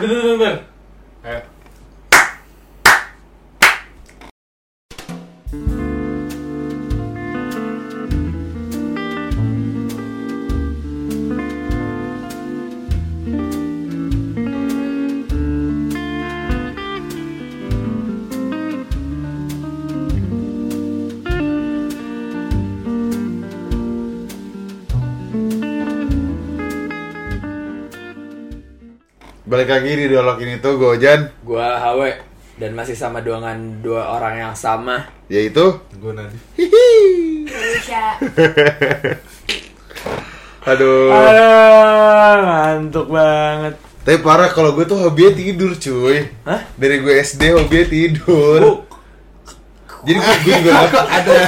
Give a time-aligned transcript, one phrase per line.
[0.00, 0.64] Bentar, bentar, bentar.
[1.24, 1.53] Ayo.
[29.54, 32.10] Balik lagi di dialog ini tuh Gojan Gua Hawe
[32.58, 35.06] dan masih sama dengan dua orang yang sama.
[35.30, 36.42] Yaitu Gue Nadif.
[36.58, 38.18] Indonesia.
[40.74, 43.78] Aduh Aduh, ngantuk banget.
[44.02, 46.66] Tapi parah kalau gue tuh hobinya tidur cuy Hah?
[46.74, 48.72] Dari gue SD hobinya tidur Bu,
[50.02, 51.38] Jadi gue, gue juga ada tuh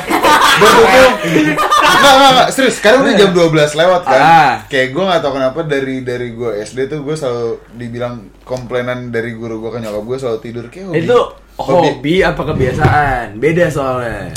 [1.97, 4.55] Enggak, enggak, enggak, serius Sekarang udah jam 12 lewat kan Ah.
[4.67, 9.33] Kayak gue gak tau kenapa dari dari gue SD tuh gue selalu dibilang komplainan dari
[9.33, 11.19] guru gue ke nyokap gue selalu tidur Kayak hobi itu
[11.57, 13.27] hobi apa kebiasaan?
[13.37, 14.29] Beda soalnya.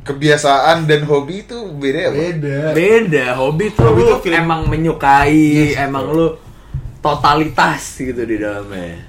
[0.00, 2.10] Kebiasaan dan hobi itu beda ya?
[2.10, 2.58] Beda.
[2.72, 6.16] Beda, hobi tuh Hobi lu tuh feeling- emang menyukai, Yes, emang betul.
[6.16, 6.28] lu
[6.98, 9.04] totalitas gitu di dalamnya.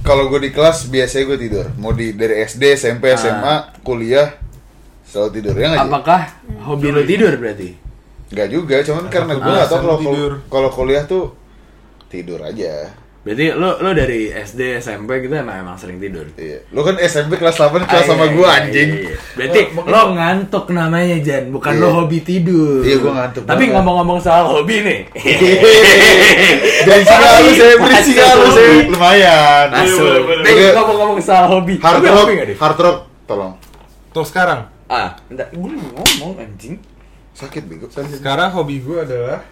[0.00, 3.16] Kalau gue di kelas biasanya gue tidur Mau di dari SD, SMP, Ah.
[3.18, 4.39] SMA, kuliah
[5.10, 5.82] Selalu tidur ya nggak?
[5.90, 6.20] Apakah
[6.62, 7.74] hobi lu tidur berarti?
[8.30, 9.98] Nggak juga, cuman karena gue nggak tau kalau
[10.46, 11.34] kalau kuliah tuh
[12.06, 12.94] tidur aja.
[13.20, 16.24] Berarti lu lu dari SD, SMP gitu emang emang sering tidur.
[16.38, 16.64] Iya.
[16.72, 18.88] Lu kan SMP kelas 8 kelas Ah, sama iya, gue iya, anjing.
[18.88, 19.16] iya, iya.
[19.36, 21.82] Berarti Oh, lo ngantuk namanya Jan, bukan Iya.
[21.82, 22.80] lo hobi tidur.
[22.80, 25.00] Iya, gua ngantuk Tapi ngomong-ngomong soal hobi nih.
[26.80, 28.52] Jadi sih lu saya berisi lu Masuk.
[28.56, 29.66] saya lumayan.
[29.68, 30.06] Masuk.
[30.40, 30.72] Nih, boleh.
[30.78, 31.74] ngomong-ngomong soal hobi.
[31.76, 32.96] Hard rock, hard rock,
[33.28, 33.52] tolong.
[34.10, 34.79] Tuh sekarang.
[34.90, 35.46] Ah, bentar.
[35.48, 36.82] Gue ngomong anjing.
[37.30, 37.86] Sakit bego.
[37.86, 39.46] Sekarang hobi gue adalah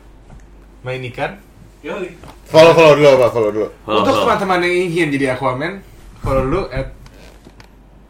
[0.82, 1.38] main ikan.
[1.78, 2.10] Yoi.
[2.44, 3.26] Follow follow dulu apa?
[3.30, 3.68] Follow dulu.
[3.86, 5.78] Untuk teman-teman yang ingin jadi Aquaman,
[6.18, 6.90] follow dulu at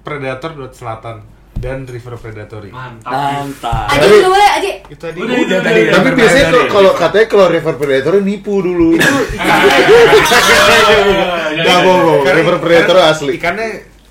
[0.01, 1.21] Predator Selatan
[1.53, 2.73] dan River Predatory.
[2.73, 3.13] Mantap.
[3.13, 3.93] Mantap.
[3.93, 4.73] Aji dulu boleh Aji.
[4.89, 5.19] Itu tadi.
[5.21, 5.81] Udah, Udah udah, tadi.
[5.85, 5.93] udah.
[5.93, 8.89] Tapi biasanya Predator kalau- katanya kalau River Predator nipu dulu.
[8.97, 9.05] Itu
[11.53, 13.33] Enggak bohong, River ikan- Predator asli.
[13.37, 13.69] Ikannya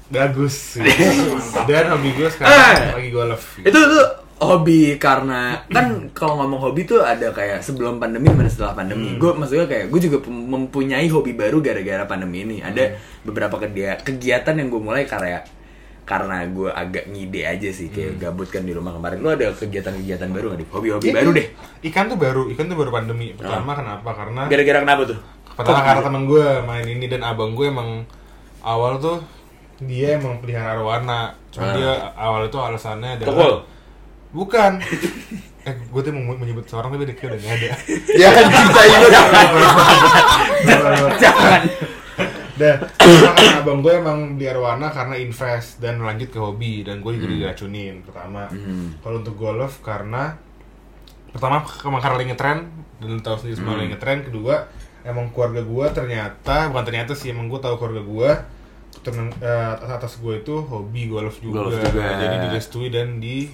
[0.09, 0.79] bagus.
[1.69, 2.31] Dan hobi gue Ah.
[2.31, 3.43] sekarang lagi golf.
[3.55, 3.67] gitu.
[3.67, 4.05] Itu tuh
[4.37, 9.15] hobi karena kan kalau ngomong hobi tuh ada kayak sebelum pandemi mana setelah pandemi.
[9.15, 12.57] Gue maksudnya kayak gue juga mempunyai hobi baru gara-gara pandemi ini.
[12.59, 15.41] Ada beberapa kegia- kegiatan yang gue mulai karya
[16.03, 19.19] karena gue agak ngide aja sih kayak gabut kan di rumah kemarin.
[19.19, 20.71] Lu ada kegiatan-kegiatan baru nggak?
[20.71, 21.15] Hobi-hobi Iya.
[21.17, 21.47] baru deh.
[21.83, 23.33] Ikan tuh baru, ikan tuh baru pandemi.
[23.33, 24.09] Pertama kenapa?
[24.13, 25.19] Karena Gara-gara kenapa tuh?
[25.49, 28.05] pertama karena temen gue main ini dan abang gue emang
[28.61, 29.17] awal tuh
[29.81, 31.13] dia emang pelihara arwana.
[31.13, 31.25] Ah.
[31.53, 33.53] Cuma dia awal itu alasannya adalah Tukul.
[34.33, 34.71] Bukan.
[35.67, 37.69] eh, gue tuh mau menyebut seorang tapi dia udah gak ada.
[38.21, 39.07] Ya kan kita itu.
[41.21, 41.61] Jangan.
[42.57, 47.13] Dan karena abang gue emang di arwana karena invest dan lanjut ke hobi dan gue
[47.13, 48.49] juga diracunin pertama.
[49.05, 50.33] Kalau untuk golf karena
[51.29, 52.59] pertama karena lagi ngetren
[52.97, 54.25] dan lu tahu sendiri semua lagi ngetren.
[54.25, 54.65] Kedua
[55.05, 58.56] emang keluarga gue ternyata bukan ternyata sih emang gue tahu keluarga gue
[59.03, 61.67] turun eh, atas atas gue itu hobi golf juga.
[61.67, 62.17] Golf juga.
[62.17, 63.47] Jadi direstui dan di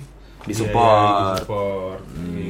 [0.43, 0.75] Disupport.
[0.83, 1.99] Iya, disupport.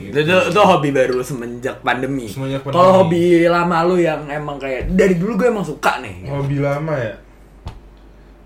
[0.09, 2.25] Itu, itu, itu hobi baru semenjak pandemi.
[2.25, 2.81] Semenjak pandemi.
[2.81, 6.25] Kalau hobi lama lu yang emang kayak dari dulu gue emang suka nih.
[6.25, 7.13] Hobi lama ya.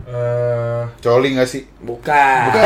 [0.08, 1.64] Eh, Coli nggak sih?
[1.84, 2.40] Bukan.
[2.52, 2.64] gue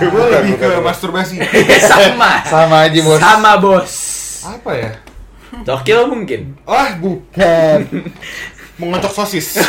[0.12, 0.84] Bukan, lebih ke bukan.
[0.84, 1.36] masturbasi.
[1.92, 2.44] sama.
[2.48, 3.20] Sama aja bos.
[3.20, 3.92] Sama bos.
[4.44, 4.90] Apa ya?
[5.68, 6.56] Cokil mungkin.
[6.64, 7.84] Ah, bukan.
[8.82, 9.54] Mengocok sosis.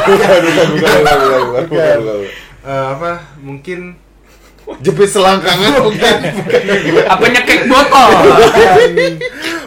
[0.00, 2.20] Bukan, bukan, bukan, bukan, bukan, bukan, bukan, bukan.
[2.60, 3.10] Eh, apa?
[3.40, 3.80] Mungkin
[4.78, 6.14] Jepit selangkangan mungkin.
[7.08, 8.10] Apa nyekek botol?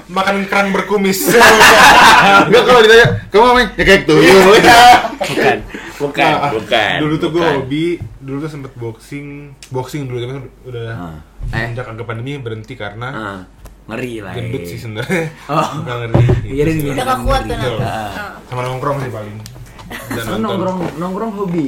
[0.08, 1.26] makan kerang berkumis.
[2.48, 4.22] Enggak kalau ditanya, kamu main kayak tuh.
[4.22, 5.58] bukan.
[5.98, 6.32] Bukan.
[6.38, 6.96] Nah, bukan.
[7.02, 7.56] Dulu tuh gue bukan.
[7.60, 7.86] hobi,
[8.22, 9.28] dulu tuh sempet boxing,
[9.74, 10.32] boxing dulu tapi
[10.70, 11.18] udah Ah.
[11.52, 11.74] Eh.
[11.74, 13.40] sejak agak pandemi berhenti karena Ah,
[13.84, 14.34] ngeri lah.
[14.34, 14.68] gendut eh.
[14.68, 15.26] sih sebenarnya.
[15.52, 15.68] Oh.
[15.84, 16.24] Bukan ngeri.
[16.48, 16.92] Iya, Gitu.
[16.96, 17.60] Udah gak kuat kan.
[18.48, 19.36] Sama nongkrong sih paling.
[20.16, 21.68] Dan nongkrong nongkrong hobi.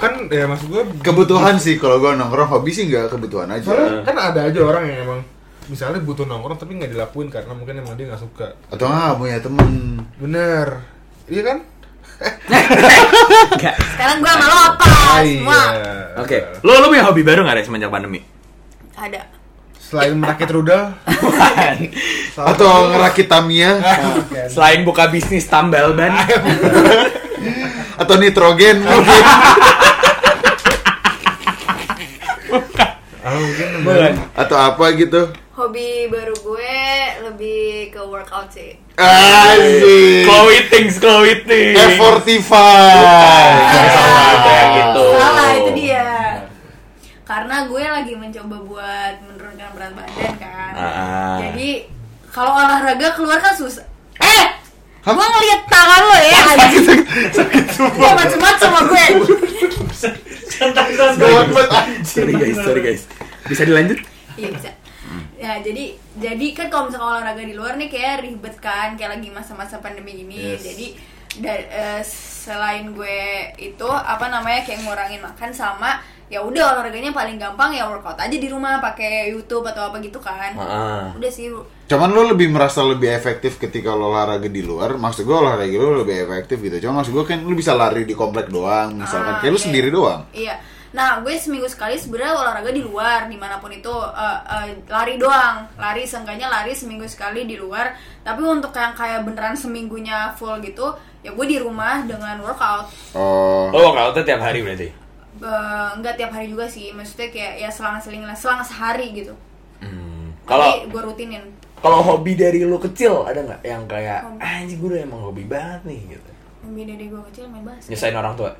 [0.00, 3.64] Kan ya maksud gue Kebutuhan sih kalau gua nongkrong hobi sih nggak kebutuhan aja.
[3.64, 5.20] Soalnya kan ada aja orang yang emang
[5.64, 8.56] misalnya butuh nongkrong tapi nggak dilakuin karena mungkin emang dia nggak suka.
[8.72, 10.00] Atau nggak punya temen.
[10.16, 10.80] Bener,
[11.28, 11.58] iya kan?
[13.94, 14.84] Sekarang gua sama lo apa?
[14.86, 15.60] Ah, Semua.
[15.74, 15.94] iya.
[16.22, 16.38] Oke.
[16.62, 18.20] Lu lu punya hobi baru nggak deh semenjak pandemi?
[18.94, 19.33] Ada.
[19.94, 20.90] Selain merakit rudal.
[22.34, 23.78] Atau ngerakit Tamiya.
[24.50, 26.10] Selain buka bisnis tambal ban.
[28.02, 29.22] Atau nitrogen mungkin.
[33.22, 33.38] ah
[33.86, 34.12] Bukan.
[34.34, 35.30] Atau apa gitu.
[35.54, 36.74] Hobi baru gue
[37.30, 38.74] lebih ke workout sih.
[38.98, 40.26] Asik.
[40.26, 41.78] Chloe things, Chloe things.
[41.78, 42.50] F45.
[43.94, 45.04] Salah, gitu.
[45.14, 46.10] Salah itu dia.
[47.22, 47.83] Karena gue
[50.84, 51.38] Ah.
[51.40, 51.68] Jadi
[52.28, 53.84] kalau olahraga keluar kan susah.
[54.20, 54.44] Eh,
[55.04, 55.12] Hah?
[55.12, 56.40] gue ngeliat tangan lo ya.
[56.54, 57.00] anjing.
[57.94, 59.04] Dia macem-macem sama gue.
[61.18, 62.04] Gawat banget anjing.
[62.04, 63.02] Sorry guys, sorry guys.
[63.44, 63.98] Bisa dilanjut?
[64.34, 64.70] Iya bisa.
[65.34, 65.84] Ya jadi
[66.16, 70.24] jadi kan kalau misalkan olahraga di luar nih kayak ribet kan kayak lagi masa-masa pandemi
[70.24, 70.56] ini.
[70.56, 70.64] Yes.
[70.64, 70.86] Jadi
[71.44, 73.20] da- eh, selain gue
[73.58, 76.00] itu apa namanya kayak ngurangin makan sama
[76.32, 80.18] ya udah olahraganya paling gampang ya workout aja di rumah pakai YouTube atau apa gitu
[80.18, 80.56] kan.
[80.56, 81.12] Ah.
[81.12, 81.52] Udah sih
[81.84, 84.96] Cuman lo lebih merasa lebih efektif ketika lo olahraga di luar.
[84.96, 86.88] Maksud gue olahraga lo lebih efektif gitu.
[86.88, 89.36] Cuma maksud gue kan lo bisa lari di komplek doang, misalkan.
[89.36, 89.66] Ah, Kayak lo iya.
[89.68, 90.20] sendiri doang.
[90.32, 90.56] Iya.
[90.94, 95.18] Nah, gue seminggu sekali sebenarnya olahraga di luar di mana pun itu eh, eh, lari
[95.18, 97.92] doang, lari seenggaknya lari seminggu sekali di luar.
[98.22, 102.88] Tapi untuk yang kayak beneran seminggunya full gitu, ya gue di rumah dengan workout.
[103.12, 103.68] Oh.
[103.74, 105.03] Oh, kalau tiap hari berarti.
[105.44, 109.36] Eh, nggak tiap hari juga sih, maksudnya kayak ya selang-seling lah, selang sehari gitu.
[109.76, 110.32] Hmm.
[110.48, 111.44] Kalau gue rutinin.
[111.84, 114.40] kalau hobi dari lu kecil ada nggak yang kayak Hobi.
[114.40, 116.30] "Ah, anjing gue udah emang hobi banget nih gitu.
[116.64, 117.92] Lebih dari gue kecil main basket.
[117.92, 118.50] Nyusahin orang tua.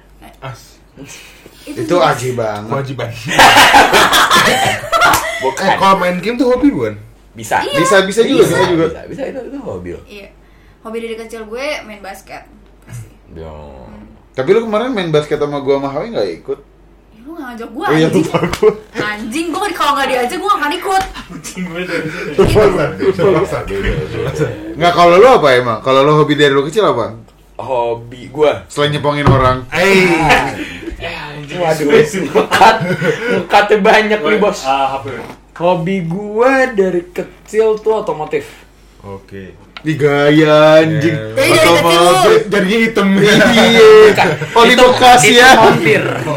[0.45, 0.77] As.
[1.65, 2.69] Itu aji banget.
[2.69, 3.09] Kewajiban.
[5.41, 5.65] Bukan.
[5.65, 6.95] Eh, kalau main game tuh hobi bukan?
[7.33, 7.65] Bisa.
[7.65, 7.81] Iya.
[7.81, 8.85] Bisa bisa juga, bisa juga.
[8.93, 10.01] Bisa, bisa itu itu hobi lo.
[10.05, 10.29] Iya.
[10.85, 12.45] Hobi dari kecil gue main basket.
[12.85, 13.09] Pasti.
[13.33, 13.89] Yo.
[14.35, 16.61] Tapi lo kemarin main basket sama gua sama Hawi nggak ikut?
[17.55, 18.27] Ngajak gue Oh iya anjing.
[18.27, 18.73] lupa gua.
[18.99, 21.05] Anjing, gue kalau gak diajak gue akan ikut.
[24.75, 25.79] Nggak kalau lo apa emang?
[25.79, 27.15] Kalau lo hobi dari lo kecil apa?
[27.63, 28.67] Hobi gua.
[28.67, 29.63] Selain nyepongin orang.
[29.71, 30.11] Eh,
[31.55, 32.77] Waduh, ngekat,
[33.47, 34.67] ngekatnya banyak nih bos.
[34.67, 34.99] Ah.
[35.55, 38.67] Hobi gua dari kecil tuh otomotif.
[39.07, 39.55] Oke.
[39.85, 41.13] Di gaya anjing.
[41.13, 41.37] Yeah.
[41.37, 42.41] Jadi dari Otomotif.
[42.49, 43.07] Jadinya hitam.
[43.21, 44.25] Iya.
[44.57, 45.51] Oh di Itu- bekas itu ya.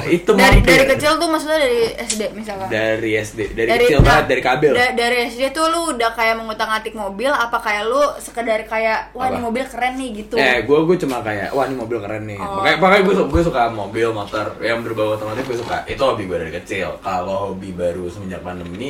[0.03, 2.67] Itu dari dari kecil tuh maksudnya dari SD misalkan.
[2.67, 4.73] Dari SD, dari, kecil banget dari kabel.
[4.75, 9.31] da- dari SD tuh lu udah kayak mengutak-atik mobil apa kayak lu sekedar kayak wah
[9.31, 10.35] ini mobil keren nih gitu.
[10.35, 12.39] Eh, gue gue cuma kayak wah ini mobil keren nih.
[12.43, 12.59] Oh.
[12.59, 15.87] Makanya makanya gue gue suka mobil motor yang berbau otomotif gue suka.
[15.87, 16.99] Itu hobi gue dari kecil.
[16.99, 18.89] Kalau hobi baru semenjak pandemi ini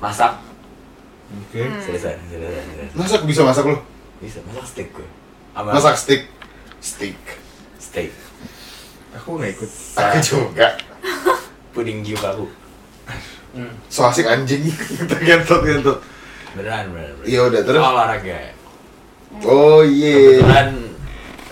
[0.00, 0.55] masak.
[1.26, 1.60] Oke.
[1.62, 1.80] Hmm.
[1.82, 2.86] Selesai, selesai, selesai.
[2.94, 3.76] Masak bisa masak lo?
[4.22, 5.08] Bisa masak steak gue.
[5.56, 6.22] Sama Masak stick.
[6.78, 7.18] Stick.
[7.80, 8.12] steak.
[9.16, 9.70] Aku nggak ikut.
[9.96, 10.76] Aku juga.
[11.72, 12.46] Puding gyukaku.
[13.88, 14.68] So asik anjing.
[15.26, 15.98] Gentot gentot.
[16.52, 17.12] Beneran, beneran.
[17.16, 17.28] beneran.
[17.28, 17.80] Iya udah terus.
[17.80, 18.38] Soal olahraga.
[19.44, 20.44] Oh iya.
[20.44, 20.68] Kebetulan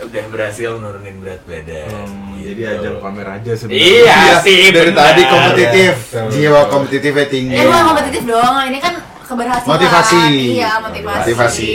[0.05, 1.89] udah berhasil nurunin berat badan.
[1.89, 2.61] Hmm, Gitu.
[2.61, 3.89] Jadi ajang pamer aja sebenarnya.
[3.89, 4.61] Iya sih.
[4.69, 5.01] dari bener.
[5.01, 5.95] tadi kompetitif.
[6.29, 7.57] Jiwa kompetitifnya tinggi.
[7.57, 8.95] Eh bukan kompetitif doang, ini kan
[9.35, 9.71] keberhasilan.
[9.75, 10.23] Motivasi.
[10.55, 11.19] Iya, motivasi.
[11.21, 11.71] Motivasi.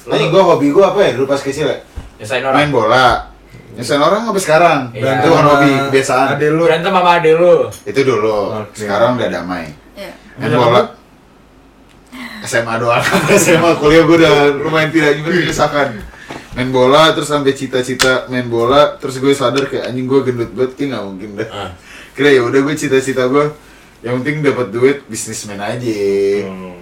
[0.00, 1.78] Tadi gua hobi gua apa ya dulu pas kecil ya?
[2.18, 3.28] Nyusahin Main bola.
[3.76, 4.80] Nyusahin orang sampai sekarang.
[4.96, 5.20] Iya.
[5.20, 6.26] Itu kan hobi kebiasaan.
[6.34, 6.64] Ade lu.
[6.64, 7.54] Berantem sama ade lu.
[7.84, 8.38] Itu dulu.
[8.64, 8.88] Oke.
[8.88, 9.68] Sekarang udah damai.
[9.94, 10.12] Iya.
[10.40, 10.82] Main bola.
[12.40, 13.04] SMA doang.
[13.44, 15.88] SMA kuliah gua udah lumayan tidak juga menyusahkan.
[16.56, 20.74] Main bola terus sampai cita-cita main bola terus gue sadar kayak anjing gue gendut banget
[20.74, 21.48] kayak nggak mungkin dah.
[21.52, 21.70] Ah.
[22.10, 23.54] Kira ya udah gue cita-cita gue
[24.00, 26.00] yang penting dapat duit bisnismen aja.
[26.48, 26.72] Hmm.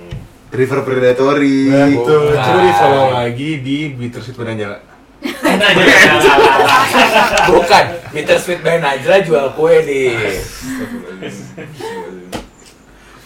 [0.49, 1.69] River Predatory.
[1.69, 2.41] Nah, itu Bukan.
[2.41, 4.81] coba di follow lagi di Bittersweet Badan Jala.
[7.53, 10.15] Bukan, Bittersweet by Najla jual kue di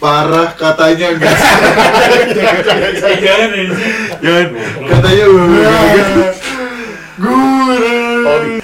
[0.03, 1.31] Parah katanya enggak.
[3.23, 3.71] Jangan ini.
[4.19, 4.47] Jangan
[4.91, 5.25] katanya
[7.23, 7.52] Guru.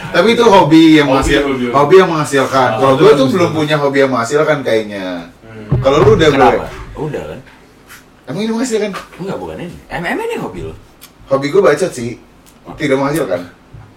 [0.09, 1.75] Tapi itu hobi yang Hobi, menghasil, hobi, hobi.
[1.75, 2.69] hobi yang menghasilkan.
[2.77, 5.07] Kalau gue tuh belum punya hobi yang menghasilkan kayaknya.
[5.79, 6.37] Kalau lu udah gue.
[6.37, 6.67] Kenapa?
[6.95, 7.39] Udah kan?
[8.27, 8.91] Emang ini menghasilkan?
[9.19, 10.75] Enggak, bukan ini MM ini hobi lo
[11.29, 12.17] Hobi gue bacot sih.
[12.75, 13.41] Tidak menghasilkan.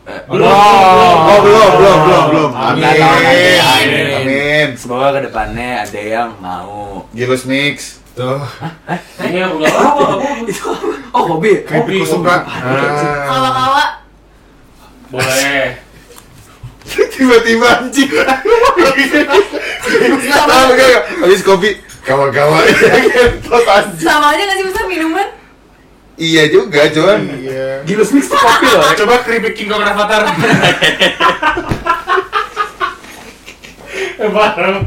[0.02, 0.50] Eh, Belum.
[0.50, 2.52] Oh, belum, belum, belum, belum.
[2.52, 2.84] Amin.
[2.84, 3.60] Amin.
[3.62, 4.06] Amin.
[4.18, 4.68] Amin.
[4.74, 8.02] Semoga ke depannya ada yang mau Gilus Mix.
[8.12, 8.42] Tuh.
[9.24, 10.06] Ini udah apa?
[10.44, 10.68] Itu?
[11.12, 11.64] Oh hobi?
[11.64, 12.44] Hobi, suka.
[12.44, 12.84] hobi.
[12.84, 13.24] Ah.
[13.26, 13.84] Kawa-kawa
[15.12, 15.81] Boleh.
[16.92, 18.12] Tiba-tiba anjing.
[21.22, 21.78] Habis kopi.
[22.02, 22.66] Kawan-kawan.
[23.94, 25.28] Sama aja gak sih bisa minuman?
[26.18, 27.82] Iya juga, cuman Iya.
[27.82, 30.22] Gilus mix tuh kopi loh Coba keripik King Kong Rafathar.
[34.22, 34.86] Eh, Parah.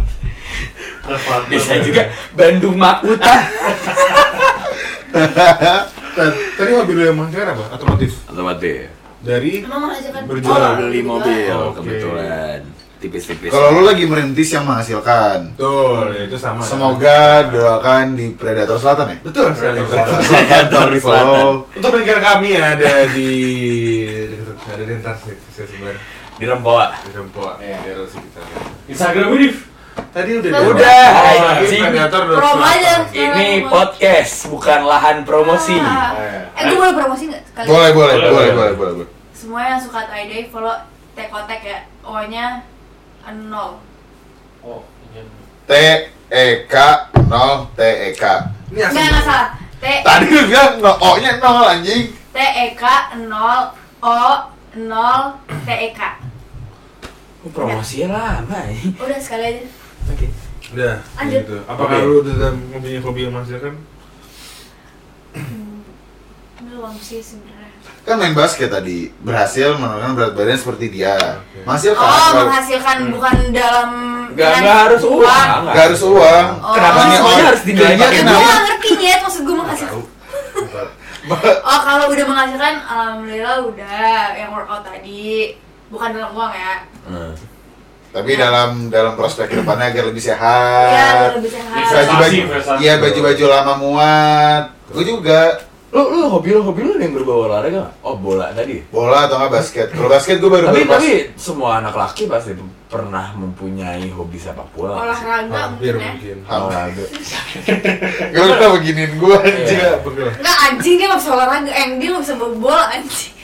[1.50, 3.34] Bisa juga Bandung Makuta
[6.56, 7.64] Tadi hobi lu yang menghasilkan apa?
[7.76, 8.14] Otomotif.
[8.24, 9.52] Otomotif Dari
[10.24, 10.72] Berjualan.
[10.74, 11.80] Oh, beli mobil Oke.
[11.80, 12.60] kebetulan
[13.00, 13.48] tipis-tipis.
[13.48, 16.60] Kalau lu lagi merintis yang menghasilkan, Betul, ya itu sama.
[16.60, 19.18] semoga doakan di Predator Selatan ya.
[19.20, 19.52] Betul.
[19.52, 21.68] Predator di follow.
[21.68, 23.32] Untuk pendengar kami ada di
[24.64, 26.00] ada di saya sebenarnya
[26.34, 26.86] di Rempoa.
[26.98, 27.78] di Rempoa, Iya.
[27.84, 28.44] di sekitar.
[28.88, 29.48] Instagram ini
[30.10, 30.50] Tadi udah.
[30.50, 30.66] Udah.
[30.70, 31.82] Udah, Oh, anjing.
[31.86, 32.94] Predator udah Promo aja.
[33.06, 33.14] selatan.
[33.14, 35.74] Ini podcast bukan lahan promosi.
[35.78, 36.50] Ah.
[36.54, 37.42] Eh, gue boleh promosi nggak?
[37.46, 37.66] sekali?
[37.66, 39.06] Boleh, boleh, Boleh, boleh, boleh.
[39.34, 40.78] Semua yang suka tie dye follow
[41.18, 41.78] tekotek ya.
[42.06, 42.62] O-nya
[43.50, 43.82] nol.
[44.62, 45.22] Oh, iya.
[45.66, 45.72] T
[46.30, 46.74] E K
[47.18, 48.24] 0 T E K.
[48.70, 48.94] Ini asli.
[48.94, 49.48] Enggak, enggak salah.
[49.82, 52.14] T Tadi lu bilang no, O-nya 0 anjing.
[52.14, 52.84] T E K
[53.18, 53.26] 0
[54.00, 54.16] O
[54.72, 54.86] 0
[55.66, 56.00] T E K.
[57.44, 58.76] Oh, promosinya lama ya.
[58.96, 59.62] Udah sekali aja.
[60.14, 60.26] Oke.
[60.72, 61.42] Udah, Lanjut.
[61.44, 61.56] gitu.
[61.68, 62.06] Apakah Oke.
[62.08, 63.74] lu udah mempunyai hobi yang menghasilkan?
[66.64, 67.53] Belum sih sebenarnya.
[68.04, 71.40] Kan main basket tadi berhasil menurunkan berat badan seperti dia.
[71.64, 72.04] Masih kan?
[72.04, 73.88] Oh, menghasilkan bukan dalam
[74.36, 75.48] Nggak dengan nggak harus uang.
[75.72, 76.46] Gak harus uang.
[76.60, 76.74] Oh.
[76.76, 80.00] Kenapa Makanya semuanya harus dinilai pakai Gue gak ngerti ya, maksud gue menghasilkan
[81.72, 85.56] Oh kalau udah menghasilkan, alhamdulillah udah yang workout tadi
[85.88, 87.32] Bukan dalam uang ya Hmm.
[88.14, 90.86] Tapi dalam dalam prospek ke depannya agar lebih sehat.
[90.86, 91.82] Iya, agar lebih sehat.
[91.90, 93.02] Baju baju, Investasi, iya bro.
[93.02, 94.64] baju baju lama muat.
[94.94, 95.40] Gue juga
[95.94, 97.92] Lu lu hobi lu hobi lu ada yang berbau olahraga nggak?
[98.02, 98.82] Oh bola tadi.
[98.90, 99.86] bola atau nggak basket.
[99.94, 102.50] Kalau basket gue baru Tapi baru pas- tapi semua anak laki pasti
[102.90, 105.06] pernah mempunyai hobi sepak bola.
[105.06, 106.36] Olahraga Hampir mungkin ya mungkin.
[106.50, 107.04] Olahraga.
[108.34, 109.78] Gak usah beginiin gue anjing.
[109.78, 109.92] Iya.
[110.02, 110.28] Betul.
[110.34, 113.34] Enggak anjing dia gak bisa olahraga, eh dia gak bisa bawa bola anjing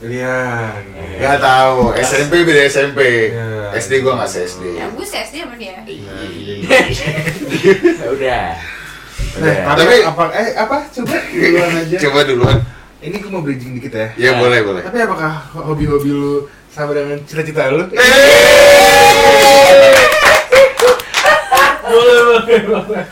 [0.00, 0.82] Lian.
[1.20, 1.92] Gak tahu.
[2.00, 3.00] SMP beda SMP.
[3.28, 3.76] Iya.
[3.76, 4.64] SD gue nggak se SD.
[4.72, 5.76] Ya gue SD sama dia
[8.00, 8.79] Ya udah.
[9.30, 9.78] Nah, Udah.
[9.78, 11.96] tapi apa eh apa coba duluan aja.
[12.08, 12.58] Coba duluan.
[13.00, 14.08] Ini gue mau bridging dikit ya.
[14.18, 14.82] Ya boleh boleh.
[14.82, 17.86] Tapi apakah hobi-hobi lu sama dengan cita-cita lu?
[21.90, 23.04] Boleh, boleh, boleh.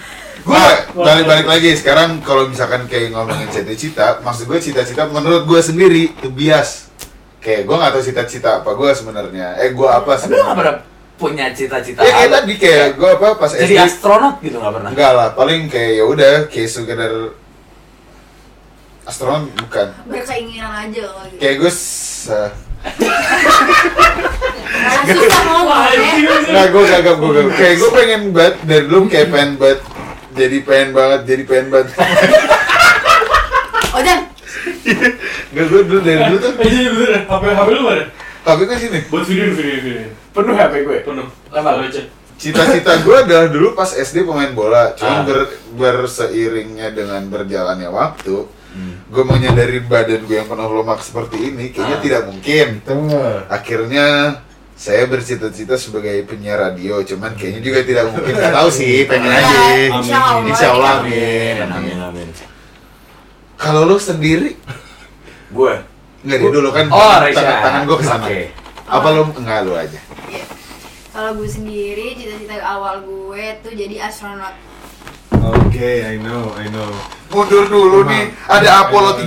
[0.48, 0.64] Gue
[0.96, 6.28] balik-balik lagi sekarang kalau misalkan kayak ngomongin cita-cita, maksud gue cita-cita menurut gue sendiri itu
[6.32, 6.90] bias.
[7.38, 9.54] Kayak gue nggak tahu cita-cita apa gue sebenarnya.
[9.62, 10.87] Eh gue apa sebenarnya?
[11.18, 14.90] Punya cita-cita Ya kayak tadi kayak gue apa pas jadi SD astronot gitu nggak pernah?
[14.94, 17.12] enggak lah paling kayak ya udah kayak sekedar
[19.02, 19.88] astronot bukan.
[20.06, 21.40] Berkeinginan aja kalau gitu.
[21.42, 22.48] Kayak gue uh, susah
[25.48, 25.68] ngomong
[26.48, 29.80] nggak gue gak gue gak kayak gue pengen banget dari dulu kayak pengen banget
[30.38, 31.88] jadi pengen banget jadi pengen banget.
[33.88, 34.20] Oh dan,
[35.50, 36.52] nggak gue dulu dari dulu tuh.
[36.60, 38.04] Jadi bener, HP HP lu mana?
[38.48, 39.00] tapi kan sini.
[39.12, 40.08] Buat video, video, video.
[40.38, 40.98] Penuh HP gue.
[41.02, 41.26] Penuh.
[41.50, 41.82] Lama.
[42.38, 44.94] Cita-cita gue adalah dulu pas SD pemain bola Ah.
[44.94, 49.00] cuma ber, berseiringnya dengan berjalannya waktu Hmm.
[49.06, 52.04] gue menyadari badan gue yang penuh lemak seperti ini kayaknya Ah.
[52.04, 53.34] tidak mungkin Tengah.
[53.48, 54.06] akhirnya
[54.76, 59.40] saya bercita-cita sebagai penyiar radio cuman kayaknya juga tidak mungkin nggak tahu sih pengen Ya,
[59.40, 59.58] aja
[59.90, 60.46] insya Allah.
[60.46, 62.28] insya Allah Amin, amin, amin, amin.
[63.56, 64.54] kalau lu sendiri
[65.50, 65.74] Gue.
[66.20, 68.40] nggak dulu kan Oh, tangan, tangan, gue ke sana Oke.
[68.86, 70.02] apa lu enggak lu aja Iya.
[71.18, 74.54] Kalau gue sendiri, cita-cita awal gue tuh jadi astronot.
[75.34, 76.94] Oke, I know, I know.
[77.34, 78.14] mundur dulu Emang.
[78.14, 79.18] nih ada Apollo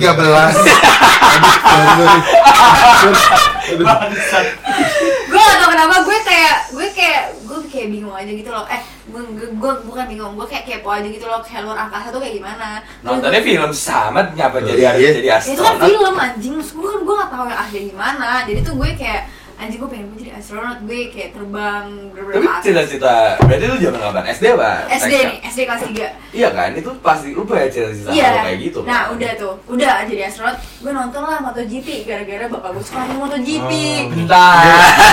[5.28, 8.64] gue gak tau kenapa gue kayak gue kayak gue kayak bingung aja gitu loh.
[8.72, 8.80] Eh
[9.12, 12.24] gue, gue, gue bukan bingung gue kayak kepo aja gitu loh kayak luar angkasa tuh
[12.24, 12.80] kayak gimana.
[13.04, 14.88] Nontonnya film sama nyapa jadi iya.
[14.96, 15.88] harus jadi ya itu kan astronot.
[15.92, 16.56] film anjing.
[16.56, 18.28] Gue kan gue gak tau yang asli gimana.
[18.48, 19.22] Jadi tuh gue kayak
[19.62, 24.24] anjing gue pengen jadi astronot gue kayak terbang Tapi beberapa cita-cita berarti lu zaman kapan?
[24.28, 24.70] SD apa?
[24.90, 26.68] SD nih SD kelas 3 Iya kan?
[26.72, 28.78] Itu pasti lu punya cita-cita Iya, lu kayak gitu.
[28.82, 29.14] nah kan?
[29.14, 33.70] udah tuh, udah jadi astronot, gue nonton lah MotoGP gara-gara bapak gue suka nonton MotoGP.
[33.70, 34.10] Oh.
[34.12, 34.64] Bentar.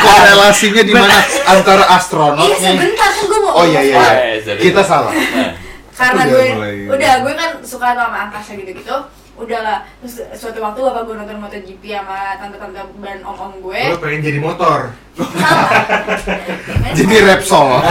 [0.01, 1.15] korelasinya di mana
[1.53, 3.51] antara Iya astronotnya sebentar kan gue mau.
[3.53, 4.11] oh iya iya, iya.
[4.39, 5.13] iya, kita salah
[5.91, 8.95] karena Udah gue mulai- udah gue kan suka sama angkasa gitu-gitu
[9.39, 13.81] udahlah terus suatu waktu bapak gue nonton MotoGP sama tante-tante dan om-om gue.
[13.95, 14.91] Lu pengen jadi motor.
[17.49, 17.81] salah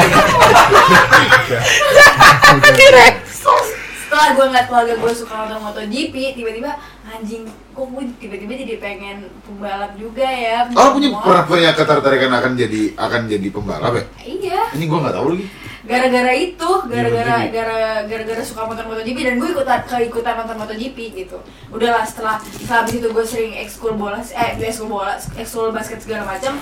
[2.72, 3.60] jadi Repsol.
[4.08, 6.70] Setelah gue ngeliat keluarga gue suka nonton MotoGP tiba-tiba
[7.08, 9.16] anjing kok gue tiba-tiba jadi pengen
[9.48, 10.68] pembalap juga ya?
[10.76, 14.04] Oh punya pernah punya ketertarikan akan jadi akan jadi pembalap ya?
[14.24, 14.60] Iya.
[14.76, 15.46] Ini gue nggak tahu lagi
[15.88, 17.48] gara-gara itu gara-gara MotoGP.
[17.50, 22.84] gara gara-gara suka nonton MotoGP dan gue ikutan keikutan nonton MotoGP gitu udahlah setelah setelah
[22.84, 26.60] habis itu gue sering ekskul bola eh ekskul bola ekskul basket segala macam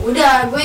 [0.00, 0.62] udah gue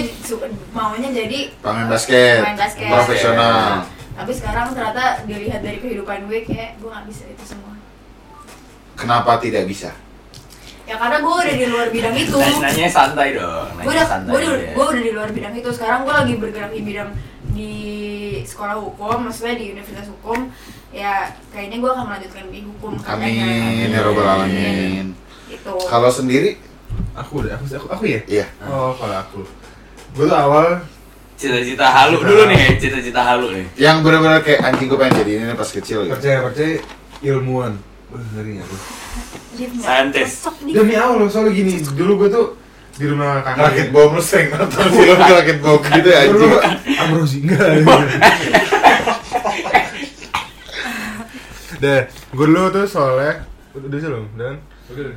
[0.72, 2.88] maunya jadi pemain basket Pemain basket.
[2.88, 3.84] profesional
[4.16, 7.74] tapi sekarang ternyata dilihat dari kehidupan gue kayak gue nggak bisa itu semua
[8.96, 9.92] kenapa tidak bisa
[10.86, 13.66] ya karena gue udah di luar bidang itu Nanya santai dong.
[13.76, 14.30] gue udah santai.
[14.30, 17.10] gue udah, gue udah di luar bidang itu sekarang gue lagi bergerak di bidang
[17.56, 17.74] di
[18.44, 20.52] sekolah hukum maksudnya di universitas hukum
[20.92, 22.92] ya kayaknya gue akan melanjutkan di hukum.
[23.08, 25.16] Amin ya robbal alamin.
[25.46, 26.60] itu Kalau sendiri,
[27.16, 28.20] Aku udah, aku, aku, aku ya?
[28.28, 28.46] iya.
[28.68, 29.42] Oh, kalau aku.
[30.16, 30.84] Gue tuh awal
[31.36, 33.66] Cita-cita halu dulu nih, cita-cita halu nih.
[33.76, 36.16] Yang benar-benar kayak anjing gue pengen jadi ini pas kecil gitu.
[36.16, 36.80] percaya percaya
[37.20, 37.76] ilmuwan.
[38.08, 38.82] Wah, ngeri tuh?
[39.60, 39.68] Dia.
[40.64, 42.46] Demi Allah loh, soalnya gini, dulu gue tuh
[42.96, 46.52] di rumah kakak Rakit bom lu sering nonton film rakit bom gitu ya anjing.
[46.98, 47.68] Amrozi enggak.
[51.76, 53.44] Deh, gue dulu tuh soalnya
[53.76, 54.56] udah sih belum dan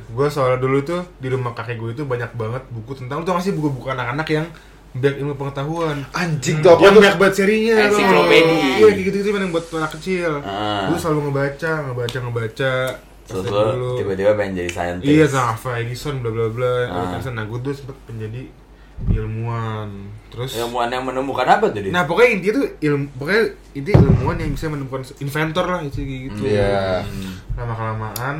[0.03, 3.55] gue soalnya dulu tuh di rumah kakek gue itu banyak banget buku tentang tuh masih
[3.55, 4.47] buku-buku anak-anak yang
[4.91, 6.99] banyak ilmu pengetahuan Anjing tuh apa yang tuh?
[6.99, 7.93] banyak banget serinya tau nggak?
[7.93, 8.55] Ensiklopedi.
[8.57, 10.89] iya kayak gitu gitu yang buat anak kecil Ah.
[10.89, 12.73] gue selalu ngebaca ngebaca ngebaca
[13.29, 15.05] Terus lo tiba-tiba pengen jadi saintis.
[15.05, 17.13] iya sama Edison bla bla bla Ah.
[17.13, 18.41] Edison nah gue tuh sempet menjadi
[19.09, 19.89] ilmuwan
[20.27, 21.89] terus Ilmuwan yang menemukan apa tuh dia?
[21.89, 26.41] Nah pokoknya intinya tuh ilmu pokoknya inti ilmuwan yang bisa menemukan inventor lah itu gitu.
[26.43, 27.03] Iya.
[27.55, 28.35] Lama kelamaan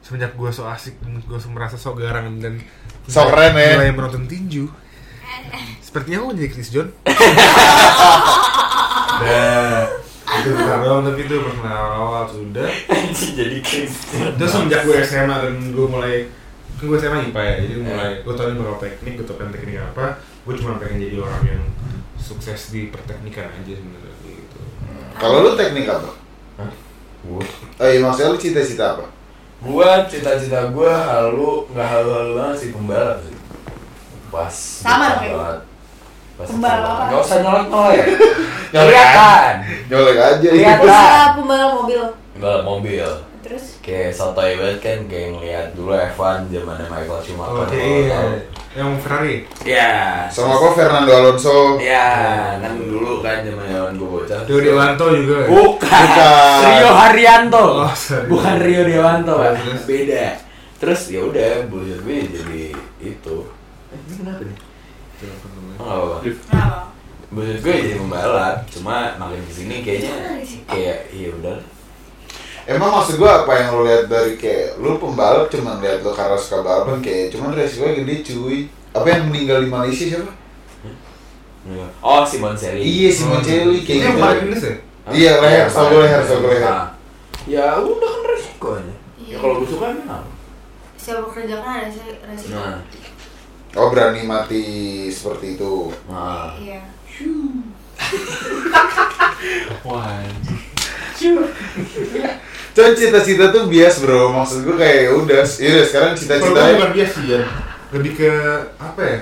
[0.00, 2.56] semenjak gue so asik gue so merasa so garang dan
[3.04, 3.74] So keren, ya.
[3.74, 4.64] mulai menonton tinju.
[5.80, 6.88] Sepertinya aku menjadi Chris John.
[9.20, 9.84] nah,
[10.40, 12.68] itu bentar doang tapi itu pernah awal sudah.
[13.38, 14.40] Jadi Kristen.
[14.40, 16.14] Terus semenjak gue SMA dan gue mulai
[16.80, 20.16] kan gue SMA IPA ya, jadi mulai gue tau beberapa teknik, gue kan teknik apa,
[20.48, 21.62] gue cuma pengen jadi orang yang
[22.16, 24.58] sukses di perteknikan aja sebenarnya gitu.
[25.20, 26.16] Kalau lu teknik apa?
[27.20, 27.44] Gua,
[27.76, 29.06] Oh iya maksudnya lu cita-cita apa?
[29.60, 33.36] gua cita-cita gua halu nggak halu-halu banget sih pembalap sih.
[34.32, 34.56] Pas.
[34.56, 35.60] Sama dong kayak
[36.40, 37.12] Pembalap.
[37.12, 38.06] Gak usah nyolek-nyolek.
[38.70, 39.54] Nyolek Kelihatan.
[39.86, 40.86] Nyolek aja Lihat gitu.
[40.86, 41.02] lah.
[41.02, 42.02] Bisa pembalap mobil
[42.36, 43.08] Balap mobil.
[43.40, 47.64] terus Kayak sotoy banget kan kayak ngeliat dulu F1 zamannya Michael Schumacher.
[47.64, 48.20] Oh, iya.
[48.70, 49.36] Yang Ferrari.
[49.60, 49.90] Iya.
[50.28, 51.74] Sama apa Fernando Alonso?
[51.76, 52.08] Iya,
[52.56, 54.40] kan dulu kan zaman zaman gue bocah.
[54.44, 55.36] Rio Dewanto juga.
[55.36, 55.46] ya?
[55.48, 56.02] Bukan.
[56.06, 56.60] Bukan.
[56.62, 57.64] Rio Haryanto.
[57.82, 58.26] Oh, sorry.
[58.28, 59.82] Bukan Rio Dewanto, Oh, terus?
[59.84, 60.26] Beda.
[60.78, 62.62] Terus ya udah, bullshit gue jadi
[63.02, 63.36] itu.
[63.90, 64.56] Eh, ini kenapa nih?
[65.76, 66.80] Oh, nggak
[67.30, 70.14] Bullshit gue jadi pembalap, cuma makin ke sini kayaknya
[70.66, 71.58] kayak iya udah.
[72.66, 76.34] Emang maksud gua apa yang lu lihat dari kayak lu pembalap cuma lihat lu karena
[76.34, 78.58] suka balapan kayak cuman resikonya gede cuy.
[78.90, 80.32] Apa yang meninggal di Malaysia siapa?
[82.00, 82.80] Oh, Simon Selly.
[82.80, 84.38] Iya si Moncelli kayak Ini yang gitu.
[84.42, 84.74] Inggris ya?
[85.10, 86.62] Iya leher, satu leher, satu leher.
[86.64, 86.86] Nah,
[87.46, 88.94] Ya udah kan resikonya.
[89.16, 89.36] Ya Iya.
[89.38, 90.26] kalau gue suka emang.
[90.96, 92.78] siapa kerja kan ada resiko Nah,
[93.72, 94.62] Oh berani mati
[95.06, 95.94] seperti itu.
[96.04, 96.50] nah.
[96.56, 96.82] iya
[99.82, 100.20] Wah,
[102.70, 106.72] Cuman cita-cita tuh bias bro, maksud gua kayak ya udah, yaudah sekarang Kalau gue cita-citanya
[106.78, 107.40] bukan biasa sih ya.
[107.90, 108.30] Lebih ke
[108.78, 109.18] apa ya?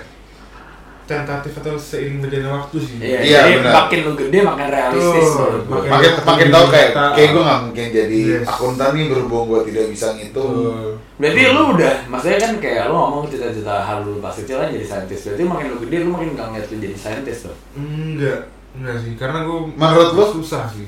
[1.08, 2.96] Tentatif atau seiring berjalannya waktu sih.
[3.00, 3.72] Iya, Iya, jadi benar.
[3.74, 7.86] makin lu gede makin realistis Tuh, makin- makin makin tahu kayak kayak gue nggak mungkin
[7.88, 8.44] jadi Yes.
[8.46, 10.52] akuntan nih berhubung gue tidak bisa ngitung.
[10.68, 10.92] Tuh.
[11.18, 14.86] Berarti lu udah, maksudnya kan kayak lu ngomong cita-cita hal lu pas kecil kan jadi
[14.86, 15.26] saintis.
[15.26, 17.56] Berarti makin lu gede lu makin gak ngeliat lu jadi saintis tuh.
[17.74, 18.40] Enggak,
[18.78, 19.12] enggak sih.
[19.18, 20.24] Karena gue Menurut lu?
[20.38, 20.86] susah sih.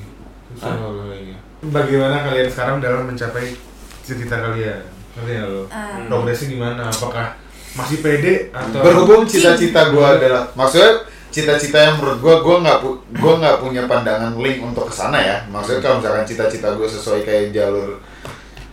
[0.55, 1.11] Susah kalau.
[1.61, 3.53] Bagaimana kalian sekarang dalam mencapai
[4.01, 4.81] cita-cita kalian?
[5.19, 5.61] Ngerti nggak lo?
[5.67, 5.99] Ah.
[6.07, 6.81] Progresnya gimana?
[6.87, 7.35] Apakah
[7.75, 12.89] masih pede atau Berhubung cita-cita gue adalah maksudnya cita-cita yang menurut gue gue nggak pu
[12.99, 15.37] gue nggak punya pandangan link untuk ke sana ya.
[15.51, 17.99] Maksudnya kalau misalkan cita-cita gue sesuai kayak jalur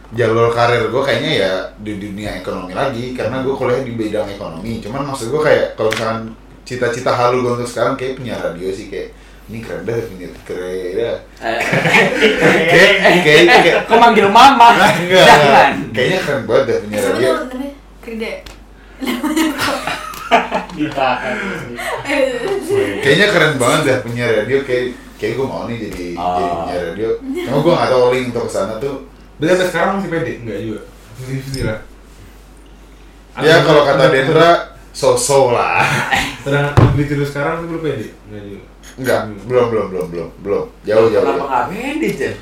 [0.09, 4.81] jalur karir gue kayaknya ya di dunia ekonomi lagi karena gue kuliah di bidang ekonomi.
[4.81, 6.33] Cuman maksud gue kayak kalau misalkan
[6.65, 9.13] cita-cita halu gue untuk sekarang kayak punya radio sih kayak
[9.49, 11.17] ini keren dah ini keren dah.
[11.41, 11.61] Eh,
[12.69, 12.93] Kayak
[13.25, 14.69] kayak kayak Kok manggil mama?
[14.73, 15.29] enggak, enggak.
[15.29, 15.73] Jangan.
[15.93, 17.33] Kayaknya keren banget dah punya radio.
[23.03, 24.85] Kayaknya keren banget dah punya radio kayak
[25.19, 26.57] kayak gue mau nih jadi jadi Oh.
[26.63, 27.09] punya radio.
[27.19, 28.97] Cuma gue nggak tahu link untuk ke sana tuh.
[29.39, 30.33] Berarti sampai sekarang masih pede?
[30.43, 30.81] Enggak juga.
[31.19, 31.79] Fifty lah.
[33.39, 34.51] Ya kalau kata Dendra
[34.91, 35.83] so-so lah.
[36.43, 38.07] Sedangkan ability lu sekarang tuh belum pede?
[38.27, 38.65] Enggak juga.
[38.99, 40.65] Enggak, belum belum belum belum belum.
[40.83, 41.23] Jauh jauh.
[41.23, 41.49] Kenapa jauh.
[41.49, 42.35] gak pede, Jen?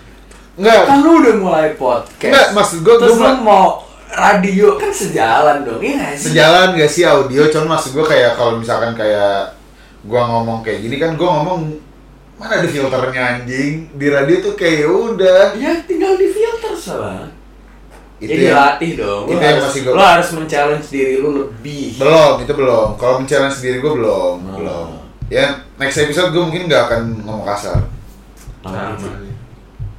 [0.56, 0.80] Enggak.
[0.88, 2.24] Kan lu udah mulai podcast.
[2.24, 3.66] Enggak, maksud gua- Terus gua lu mau
[4.06, 6.24] radio kan sejalan dong, iya gak sih?
[6.32, 9.52] Sejalan gak sih audio, cuman maksud gue kayak kalau misalkan kayak
[10.00, 11.76] gua ngomong kayak gini kan gua ngomong
[12.36, 17.24] mana ada filternya anjing di radio tuh kayak ya udah Ya tinggal di filter salah.
[18.16, 19.24] itu ya dilatih dong.
[19.26, 21.96] Itu yang harus, masih gua- lu harus men-challenge diri lu lebih.
[21.96, 24.56] belum itu belum kalau mencari sendiri gue belum Hmm.
[24.56, 24.88] belum
[25.26, 25.46] ya
[25.76, 27.80] next episode gue mungkin nggak akan ngomong kasar
[28.62, 29.32] Nah, sih.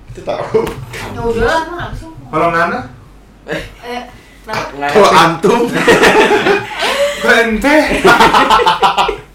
[0.10, 0.66] itu tahu
[1.08, 1.58] ya udah
[2.28, 2.80] Kalau Nana?
[3.46, 4.02] eh
[4.44, 4.90] Kenapa?
[4.90, 5.62] Kalau antum
[7.18, 7.78] Kok ente?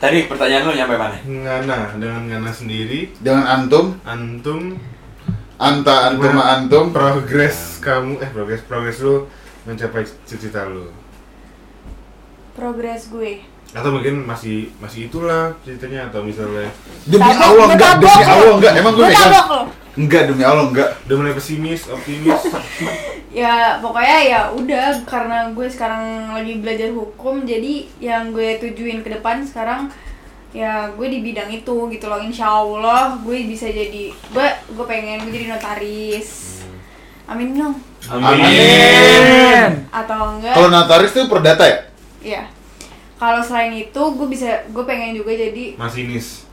[0.00, 1.16] Tadi pertanyaan lu nyampe mana?
[1.20, 4.80] Ngana dengan Ngana sendiri dengan antum, antum
[5.60, 6.56] anta antum Gimana?
[6.56, 9.28] antum progres kamu eh progres progres lu
[9.68, 10.88] mencapai cita-cita lu
[12.56, 13.44] Progres gue.
[13.70, 16.66] Atau mungkin masih masih itulah ceritanya atau misalnya
[17.06, 17.94] demi Tabok, Allah enggak.
[18.02, 18.10] demi.
[18.26, 18.72] Allah enggak.
[18.82, 19.30] Emang gue megang?
[19.30, 19.60] lo.
[19.94, 20.90] enggak demi Allah enggak.
[21.06, 22.42] Udah mulai pesimis optimis.
[23.30, 29.08] Ya pokoknya ya udah karena gue sekarang lagi belajar hukum jadi yang gue tujuin ke
[29.14, 29.86] depan sekarang
[30.50, 32.18] ya gue di bidang itu gitu loh.
[32.18, 36.58] Insya Allah gue bisa jadi gue gue pengen gue jadi notaris.
[37.30, 37.78] Amin dong
[38.10, 39.86] Amin.
[39.94, 40.54] atau enggak?
[40.58, 41.78] Kalau notaris tuh perdata ya?
[42.18, 42.42] Ya
[43.20, 46.48] kalau selain itu gue bisa gue pengen juga jadi masinis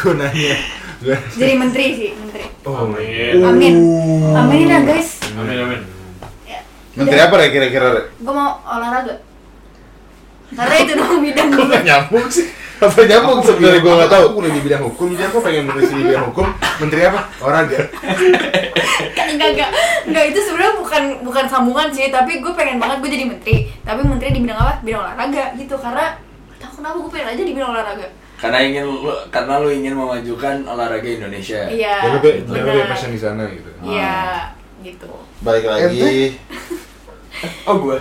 [0.00, 0.56] gue nanya.
[1.36, 2.44] Jadi menteri sih menteri.
[2.64, 3.44] Oh Amin.
[3.44, 3.74] amin.
[4.32, 5.20] Amin ya guys.
[5.36, 5.80] Amin amin.
[6.96, 9.20] menteri apa ya kira-kira gue mau olahraga.
[10.50, 12.48] Karena itu dong bidang gue nyambung sih
[12.80, 14.24] apa nyambung sebenarnya gue nggak tahu.
[14.32, 15.08] aku udah di bidang hukum.
[15.12, 16.46] Jadi aku pengen menulis di bidang hukum.
[16.80, 17.20] Menteri apa?
[17.44, 17.80] Olahraga
[19.30, 19.70] enggak enggak
[20.10, 22.08] enggak itu sebenarnya bukan bukan sambungan sih.
[22.08, 23.56] Tapi gue pengen banget gue jadi menteri.
[23.84, 24.74] Tapi menteri di bidang apa?
[24.80, 25.74] Bidang olahraga gitu.
[25.76, 26.04] Karena
[26.56, 28.08] tahu kenapa gue pengen aja di bidang olahraga.
[28.40, 31.68] Karena ingin lu, karena lu ingin memajukan olahraga Indonesia.
[31.68, 32.64] iya ya lebih benar.
[32.72, 33.70] lebih passion di sana gitu.
[33.84, 34.48] Iya
[34.80, 35.08] gitu.
[35.44, 36.40] Balik lagi.
[37.68, 37.96] Oh gue.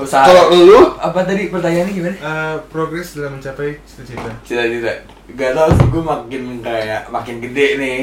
[0.00, 0.24] Usaha.
[0.24, 0.80] Kalau lu?
[0.96, 2.16] apa tadi pertanyaannya gimana?
[2.16, 4.92] Eh, progres dalam mencapai cita-cita Cita-cita.
[5.30, 8.00] Gak tau sih gue makin kayak makin gede nih.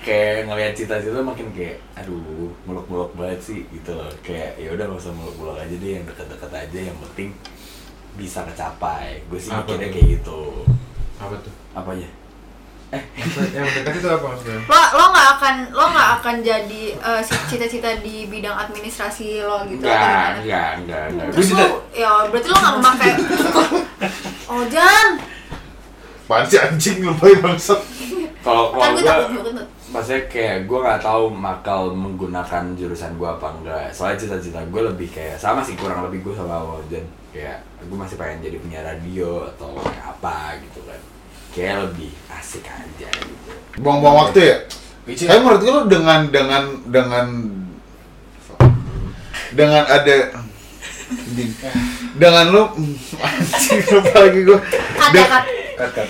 [0.00, 2.20] Kayak ngelihat cita-cita makin kayak aduh
[2.64, 4.08] muluk-muluk banget sih gitu loh.
[4.20, 7.30] Kayak ya udah gak usah muluk-muluk aja deh yang deket-deket aja yang penting
[8.14, 9.24] bisa kecapai.
[9.26, 9.92] Gue sih Apa mikirnya tuh?
[9.92, 10.40] kayak gitu.
[11.14, 12.08] apa tuh Apa aja?
[12.92, 13.02] Eh,
[13.56, 13.66] yang
[13.96, 14.60] itu apa maksudnya?
[14.68, 16.82] Lo lo nggak akan lo nggak akan jadi
[17.24, 22.48] si- cita-cita di bidang administrasi lo gitu atau enggak, enggak, enggak, Terus lo, ya berarti
[22.52, 23.10] lo nggak memakai
[24.52, 24.62] Oh
[26.24, 27.80] Apaan sih anjing lebay bangsat?
[28.40, 33.92] Kalau Kan kalau gue maksudnya kayak gue nggak tahu bakal menggunakan jurusan gue apa enggak.
[33.92, 38.16] Soalnya cita-cita gue lebih kayak sama sih kurang lebih gue sama Wajan kayak gue masih
[38.16, 41.00] pengen jadi penyiar radio atau kayak apa gitu kan
[41.54, 43.50] kayak lebih asik aja gitu.
[43.78, 44.56] Buang-buang waktu ya?
[45.04, 47.26] Which is- Tapi menurut gue lu dengan dengan dengan
[49.50, 50.14] dengan ada
[52.14, 52.62] dengan lu
[53.16, 54.58] anjing lupa lagi gue
[55.12, 55.44] kat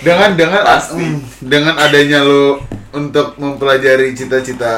[0.01, 1.01] dengan dengan Pasti.
[1.03, 4.71] mm, dengan adanya lu untuk mempelajari cita-cita.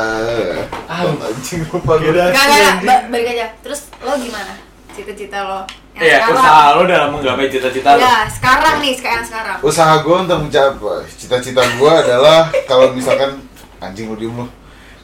[0.90, 3.48] Ah anjing lupa gue Gak, gak, gak, ba- balik aja.
[3.62, 4.54] Terus lo gimana?
[4.98, 5.62] Cita-cita lo.
[5.94, 6.34] Yang Iya, sekarang.
[6.36, 8.00] usaha lo dalam menggapai cita-cita lo.
[8.02, 9.58] Ya, sekarang nih, sekarang sekarang.
[9.62, 13.38] Usaha gue untuk mencapai cita-cita gue adalah kalau misalkan
[13.78, 14.46] anjing lu diem lu.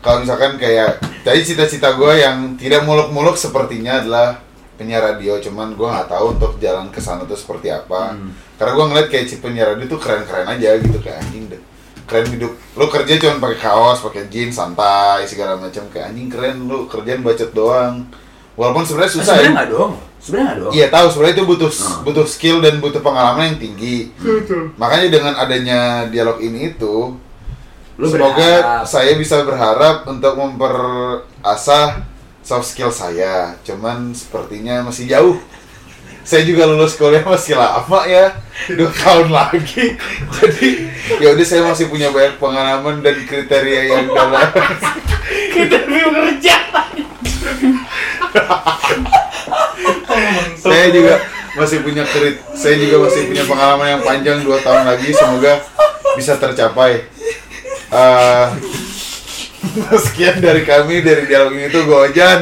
[0.02, 4.42] Kalau misalkan kayak tadi cita-cita gue yang tidak muluk-muluk sepertinya adalah
[4.76, 5.38] penyiar radio.
[5.38, 8.18] Cuman gue nggak tahu untuk jalan ke sana tuh seperti apa.
[8.18, 8.34] Hmm.
[8.54, 11.62] karena gue ngeliat kayak si penyiar radio tuh keren-keren aja gitu kayak anjing deh.
[12.04, 12.52] Keren hidup.
[12.76, 15.86] Lu kerja cuma pakai kaos pakai jeans santai segala macam.
[15.88, 18.08] Kayak anjing keren lu kerjaan bacot doang
[18.54, 19.94] walaupun sebenarnya Nah, susah sebenarnya ya nggak doang.
[20.18, 20.74] Sebenarnya nggak doang.
[20.74, 22.02] Iya tahu sebenarnya itu butuh Hmm.
[22.04, 23.98] butuh skill dan butuh pengalaman yang tinggi.
[24.76, 26.96] Makanya dengan adanya dialog ini itu
[27.94, 28.86] Lu semoga berharap.
[28.86, 32.02] saya bisa berharap untuk memperasah
[32.40, 33.54] soft skill saya.
[33.62, 35.38] Cuman sepertinya masih jauh.
[36.24, 38.32] Saya juga lulus kuliah masih lama ya,
[38.72, 40.00] dua tahun lagi.
[40.32, 40.70] Jadi
[41.20, 44.48] ya udah saya masih punya banyak pengalaman dan kriteria yang dalam.
[50.64, 51.16] saya juga
[51.54, 55.62] masih punya krit saya juga masih punya pengalaman yang panjang dua tahun lagi semoga
[56.14, 57.10] bisa tercapai.
[57.94, 58.46] Eh,
[60.06, 62.42] sekian dari kami dari dialog ini tuh Gojan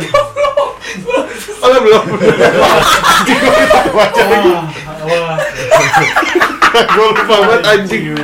[1.62, 2.06] Oh belum?
[3.94, 4.52] Baca lagi
[6.72, 8.16] Gue lupa banget anjing.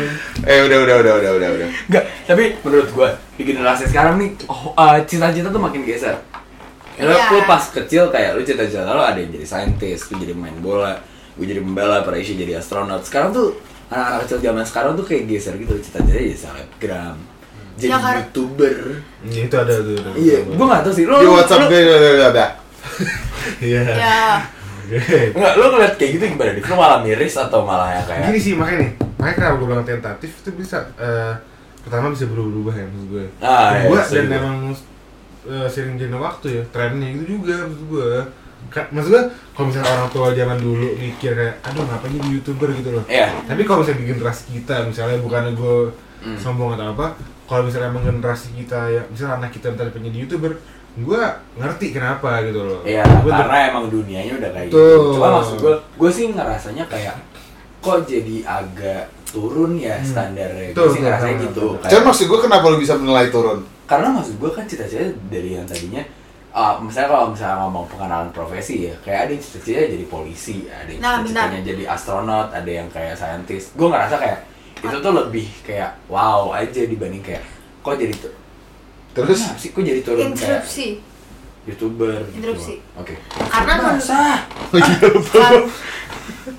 [0.47, 1.67] Eh udah udah udah udah udah udah.
[1.91, 4.71] Enggak, tapi menurut gua di generasi sekarang nih oh,
[5.03, 6.15] cita-cita tuh makin geser.
[6.97, 7.29] Ya, Iya.
[7.29, 10.97] lu pas kecil kayak lu cita-cita lu ada yang jadi saintis, lu jadi main bola,
[11.33, 13.01] gue jadi pembela, Paraisya jadi astronot.
[13.01, 13.53] Sekarang tuh
[13.87, 17.15] anak-anak kecil zaman sekarang tuh kayak geser gitu cita-citanya jadi selebgram,
[17.75, 18.77] jadi Ya, karena- youtuber.
[19.23, 19.93] Ya, itu ada tuh.
[19.95, 20.09] ada.
[20.11, 21.05] Iya, gua nggak tahu sih.
[21.05, 22.49] Lu, Di Whatsapp gue udah, udah
[23.59, 23.81] Iya.
[23.85, 24.19] Ya.
[25.29, 26.51] Enggak, lu ngeliat kayak gitu gimana?
[26.55, 29.85] Lu malah miris atau malah yang kayak Gini sih makanya nih, makanya kenapa gue bilang
[29.85, 31.33] tentatif itu bisa eh,
[31.83, 33.25] pertama bisa berubah-ubah ya maksud gue.
[33.37, 34.39] Ah, iya, Kedua, setuju dan gue.
[34.39, 34.57] emang
[35.47, 38.11] eh, sering jenuh waktu ya, trennya itu juga maksud gue.
[38.67, 42.89] Maksud gue kalau misalnya orang tua zaman dulu mikir kayak aduh ngapain jadi youtuber gitu
[42.91, 43.03] loh.
[43.07, 43.31] Iya.
[43.43, 45.77] Tapi kalau misalnya di generasi kita misalnya bukannya gue
[46.17, 46.33] Hmm.
[46.35, 47.13] sombong atau apa,
[47.45, 50.57] kalau misalnya emang generasi kita ya misalnya anak kita ntar pengen jadi youtuber
[50.97, 51.21] gue
[51.53, 55.13] ngerti kenapa gitu loh Iya, Gua karena emang dunianya udah kayak gitu.
[55.13, 57.15] Cuma maksud gue, gue sih ngerasanya kayak
[57.77, 60.73] kok jadi agak turun ya standarnya.
[60.73, 61.65] Betul, Gue sih ngerasanya gitu.
[61.77, 63.59] Kayak- Cuman maksud gue kenapa lu bisa menilai turun?
[63.87, 66.03] Karena maksud gue kan cita-cita dari yang tadinya
[66.49, 70.89] uh, misalnya kalau misalnya ngomong pengenalan profesi ya kayak ada yang cita-cita jadi polisi ada
[70.89, 74.39] yang Nah, cita-citanya jadi astronot ada yang kayak saintis gue ngerasa kayak
[74.77, 77.41] itu tuh lebih kayak wow aja dibanding kayak
[77.81, 78.35] kok jadi tuh
[79.09, 80.87] Terus Kenapa sih kok jadi turun kayak interupsi
[81.63, 82.35] youtuber gitu.
[82.37, 82.73] Interupsi.
[82.93, 83.15] oke
[83.47, 84.21] karena menurut Masa?
[85.33, 85.67] Kar-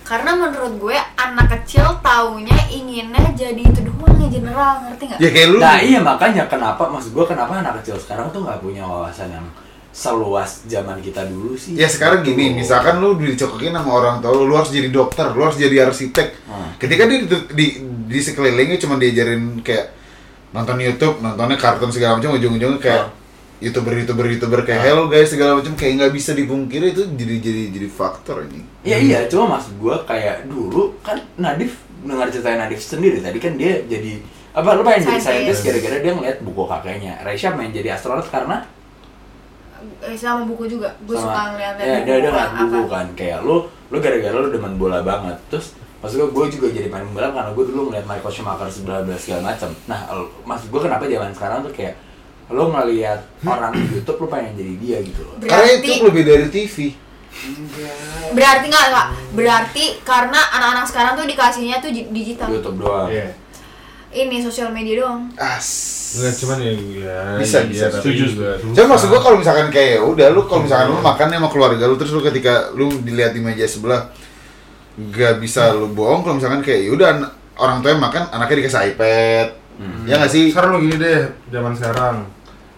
[0.02, 5.28] karena menurut gue anak kecil taunya inginnya jadi itu doang ya general ngerti nggak ya
[5.28, 8.82] kayak lu Nah iya makanya kenapa maksud gue kenapa anak kecil sekarang tuh nggak punya
[8.84, 9.46] wawasan yang
[9.88, 11.74] seluas zaman kita dulu sih.
[11.74, 12.62] Ya sekarang gini, Gitu.
[12.62, 16.28] misalkan lu dicokokin sama orang tua lu, lu harus jadi dokter, lu harus jadi arsitek.
[16.46, 16.70] Hmm.
[16.78, 17.66] Ketika dia di, di,
[18.06, 19.90] di sekelilingnya cuma diajarin kayak
[20.54, 23.17] nonton YouTube, nontonnya kartun segala macam, ujung-ujungnya kayak Hmm.
[23.58, 27.62] Youtuber youtuber youtuber kayak hello guys segala macam kayak nggak bisa dipungkiri itu jadi jadi
[27.72, 28.62] jadi faktor ini.
[28.82, 33.54] Iya iya, cuma maksud gue kayak dulu kan Nadif dengar cerita Nadif sendiri tadi kan
[33.54, 35.26] dia jadi apa lu pengen jadi Scientist.
[35.26, 37.14] scientist gara-gara dia ngeliat buku kakeknya.
[37.20, 38.62] Raisya main jadi astronot karena
[40.00, 43.38] Eh, sama buku juga gue sama- suka ngeliat ya, dia ngeliat apa buku kan kayak
[43.42, 43.56] lu
[43.88, 47.50] lu gara-gara lu demen bola banget terus maksud gue gue juga jadi main bola karena
[47.52, 50.06] gue dulu ngeliat Michael Schumacher segala segala macam nah
[50.44, 51.94] maksud gue kenapa zaman sekarang tuh kayak
[52.48, 56.22] lu ngeliat orang di YouTube lu pengen jadi dia gitu loh Karena berarti itu lebih
[56.24, 56.76] dari TV.
[58.30, 63.30] berarti nggak nggak berarti karena anak-anak sekarang tuh dikasihnya tuh di- digital YouTube doang Iya.
[64.10, 65.68] ini sosial media doang As.
[66.10, 68.72] Enggak cuman ya, ya Bisa, iya, bisa, tapi setuju, juga setuju.
[68.74, 71.84] Cuman maksud gua kalau misalkan kayak ya udah lu kalau misalkan lu makan sama keluarga
[71.84, 74.08] lu terus lu ketika lu dilihat di meja sebelah
[74.98, 78.56] gak bisa lu bohong kalau misalkan kayak ya udah an- orang tua yang makan anaknya
[78.58, 79.46] dikasih iPad.
[80.04, 80.48] Ya nggak sih?
[80.48, 82.16] sekarang lo gini deh zaman sekarang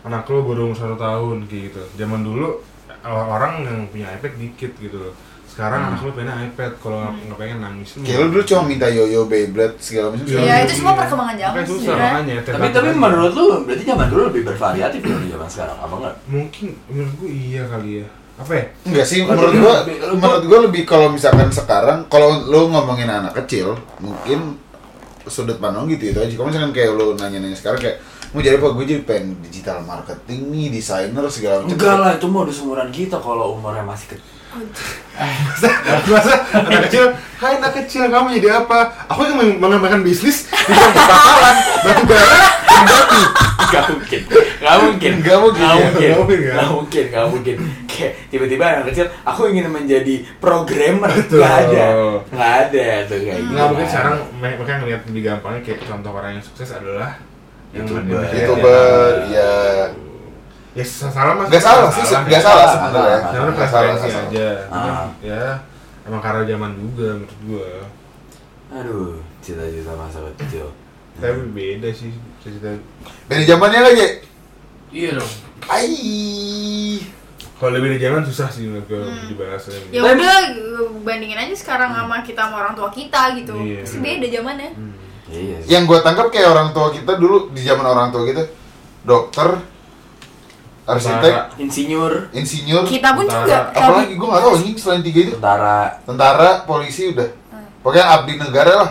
[0.07, 1.83] anak lo baru umur satu tahun kayak gitu.
[2.01, 2.61] Zaman dulu
[3.05, 5.15] orang yang punya iPad dikit gitu loh.
[5.51, 7.89] Sekarang anak lo punya iPad kalau nggak nggak pengen nangis.
[8.01, 10.25] Kayak lu dulu cuma minta yoyo Beyblade segala macam.
[10.25, 12.13] Iya, itu semua perkembangan zaman susah sebenarnya.
[12.15, 16.15] makanya tapi tapi menurut lu berarti zaman dulu lebih bervariatif dari zaman sekarang apa enggak?
[16.31, 18.07] Mungkin menurut gue iya kali ya.
[18.41, 18.65] Apa ya?
[18.89, 19.75] Enggak sih, menurut gua
[20.17, 24.57] menurut gua lebih kalau misalkan sekarang kalau lu ngomongin anak kecil, mungkin
[25.29, 26.33] sudut pandang gitu itu aja.
[26.33, 28.69] Kalau misalkan kayak lu nanya-nanya sekarang kayak mau jadi apa?
[28.71, 31.73] Gue jadi pengen digital marketing nih, desainer segala macam.
[31.73, 34.29] enggak lah itu mau udah seumuran kita kalau umurnya masih kecil
[36.09, 37.05] Masa anak kecil,
[37.37, 38.79] hai anak kecil kamu jadi apa?
[39.07, 43.21] Aku yang meng- mengembangkan bisnis di bidang perkapalan, batu bara, dan batu.
[43.71, 45.79] Gak mungkin, gak mungkin, Nggak mungkin, Nggak ya?
[45.79, 46.51] mungkin, Nggak mungkin, kan?
[46.51, 47.57] Nggak mungkin, nggak mungkin.
[47.87, 51.85] Kayak tiba-tiba anak kecil, aku ingin menjadi programmer, nggak ada,
[52.27, 53.53] nggak ada tuh kayak gitu.
[53.55, 57.23] Nggak mungkin sekarang me- mereka ngeliat lebih gampangnya kayak contoh orang yang sukses adalah
[57.71, 58.23] YouTuber.
[58.31, 59.53] YouTuber, ya.
[60.71, 61.51] Ya salah mas.
[61.51, 63.19] Nggak salah sih, nggak salah sebenarnya.
[63.27, 64.49] Salah, preferensi aja.
[64.71, 65.07] Ah.
[65.19, 65.59] Ya
[66.07, 67.71] emang karena zaman juga menurut gua.
[68.71, 70.71] Aduh, cita-cita masa kecil.
[71.19, 72.71] Tapi beda sih cerita.
[73.27, 74.07] Beda zamannya lagi.
[74.91, 75.33] Iya dong.
[75.67, 77.03] Ai.
[77.59, 79.27] Kalau lebih dari zaman susah sih menurut gua Hmm.
[79.27, 79.79] dibahasnya.
[79.91, 80.39] ya udah
[81.03, 83.83] bandingin aja sekarang sama kita sama orang tua kita gitu Iya.
[83.85, 84.95] pasti beda zamannya Hmm.
[85.31, 85.57] Iya.
[85.59, 85.69] sih.
[85.69, 88.43] Yang gua tangkap kayak orang tua kita dulu di zaman orang tua kita,
[89.01, 89.49] dokter,
[90.85, 93.45] arsitek, Insinyur, insinyur, kita pun Tentara.
[93.45, 95.33] juga apalagi gua nggak tahu anjing selain tiga itu.
[95.33, 97.29] tentara, Tentara, polisi udah.
[97.49, 97.67] Hmm.
[97.81, 98.91] Pokoknya abdi negara lah.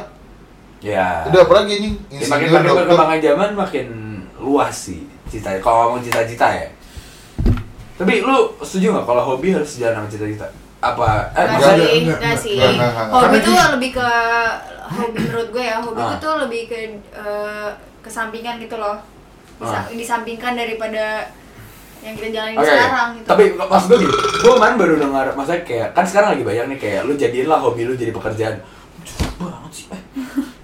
[0.80, 1.28] ya.
[1.28, 1.96] Udah apalagi anjing?
[2.10, 2.84] Ya, makin Insinyur, makin dokter.
[2.86, 3.88] perkembangan zaman makin
[4.40, 5.50] luas sih cita.
[5.60, 6.68] Kalau ngomong cita-cita ya.
[7.94, 10.48] Tapi lu setuju nggak kalau hobi harus sejalan sama cita-cita?
[10.80, 11.36] Apa?
[11.36, 12.56] Eh, Nggak Enggak, enggak, nggak enggak, sih.
[12.56, 13.68] enggak, enggak, enggak.
[13.76, 14.10] Lebih ke
[14.92, 15.78] hobi menurut gue ya.
[15.78, 16.14] Hobi Ah.
[16.14, 16.78] itu lebih ke
[17.12, 18.98] eh, kesampingan gitu loh.
[19.56, 19.84] Bisa Ah.
[19.90, 21.24] disampingkan daripada
[22.00, 23.28] yang kita jalanin Oke, sekarang gitu.
[23.28, 26.80] tapi maksud gue gini, gue kemarin baru dengar, maksudnya kayak, kan sekarang lagi banyak nih
[26.80, 28.56] kayak, lu jadiinlah hobi lu jadi pekerjaan
[29.04, 30.02] Jujur banget sih, eh.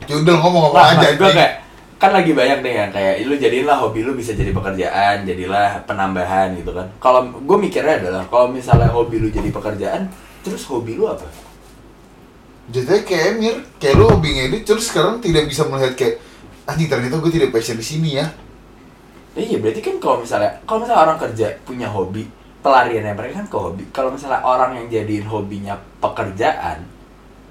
[0.08, 1.12] Ya udah ngomong apa Lah, aja.
[1.12, 1.52] gue kayak,
[1.98, 6.56] kan lagi banyak nih yang kayak, lu jadiinlah hobi lu bisa jadi pekerjaan, jadilah penambahan
[6.56, 10.08] gitu kan Kalau gue mikirnya adalah, kalau misalnya hobi lu jadi pekerjaan,
[10.40, 11.28] terus hobi lu apa?
[12.66, 16.18] Jadinya kayak Emir, kayak lu hobi ngedit terus sekarang tidak bisa melihat kayak
[16.66, 18.26] anjing ternyata gue tidak passion di sini ya.
[19.36, 22.26] Iya berarti kan kalau misalnya kalau misalnya orang kerja punya hobi
[22.60, 23.84] pelariannya mereka kan ke hobi.
[23.92, 26.88] Kalau misalnya orang yang jadiin hobinya pekerjaan,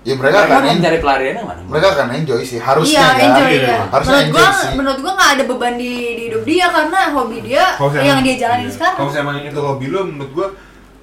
[0.02, 1.60] Ya mereka, mereka akan akan en- mencari pelariannya mana?
[1.64, 3.24] mereka akan enjoy sih harusnya iya, ya.
[3.24, 3.76] enjoy ya.
[3.86, 4.72] Harusnya Menurut enjoy gua, sih.
[4.74, 8.34] menurut gua nggak ada beban di, di hidup dia karena hobi dia yang emang- dia
[8.36, 8.74] jalanin iya.
[8.74, 8.96] sekarang.
[8.98, 10.46] Kalau saya emang itu hobi lo, menurut gua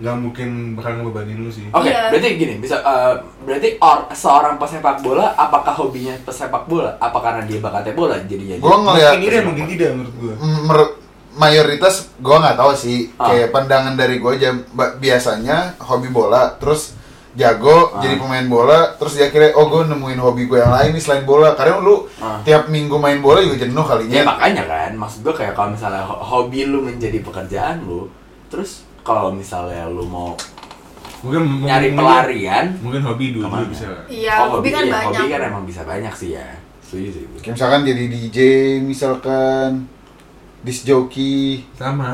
[0.02, 1.70] nggak mungkin bakal ngebebanin lu sih.
[1.70, 2.10] Oke, Iya.
[2.10, 6.98] berarti gini, bisa eh, berarti or, seorang pesepak bola apakah hobinya pesepak bola?
[6.98, 8.58] Apa karena dia bakatnya bola jadinya?
[8.58, 10.34] Gue ngeliat Mungkin iya, mungkin tidak menurut gua.
[10.36, 10.94] M- mer-
[11.34, 13.30] mayoritas gue nggak tahu sih Ah.
[13.30, 14.52] kayak pandangan dari gue aja
[14.98, 16.92] biasanya hobi bola terus
[17.32, 18.04] jago Ah.
[18.04, 21.24] jadi pemain bola terus dia kira oh gue nemuin hobi gue yang lain nih selain
[21.24, 22.44] bola karena lu Ah.
[22.44, 26.04] tiap minggu main bola juga jenuh kalinya Ya makanya kan, maksud gue kayak kalau misalnya
[26.04, 28.12] ho- hobi lu menjadi pekerjaan lu,
[28.48, 30.34] terus kalau misalnya lu mau
[31.22, 33.66] Mungkin nyari mungkin- pelarian, Mungkin hobi dulu Ke mana?
[33.68, 33.86] bisa.
[34.06, 35.22] Iya, oh, hobi kan iya, banyak.
[35.22, 36.48] Hobi kan emang bisa banyak sih ya.
[36.82, 37.24] Setuju sih.
[37.38, 38.38] kayak misalkan jadi DJ
[38.82, 39.70] misalkan
[40.62, 42.14] disc jockey Iya, Nah,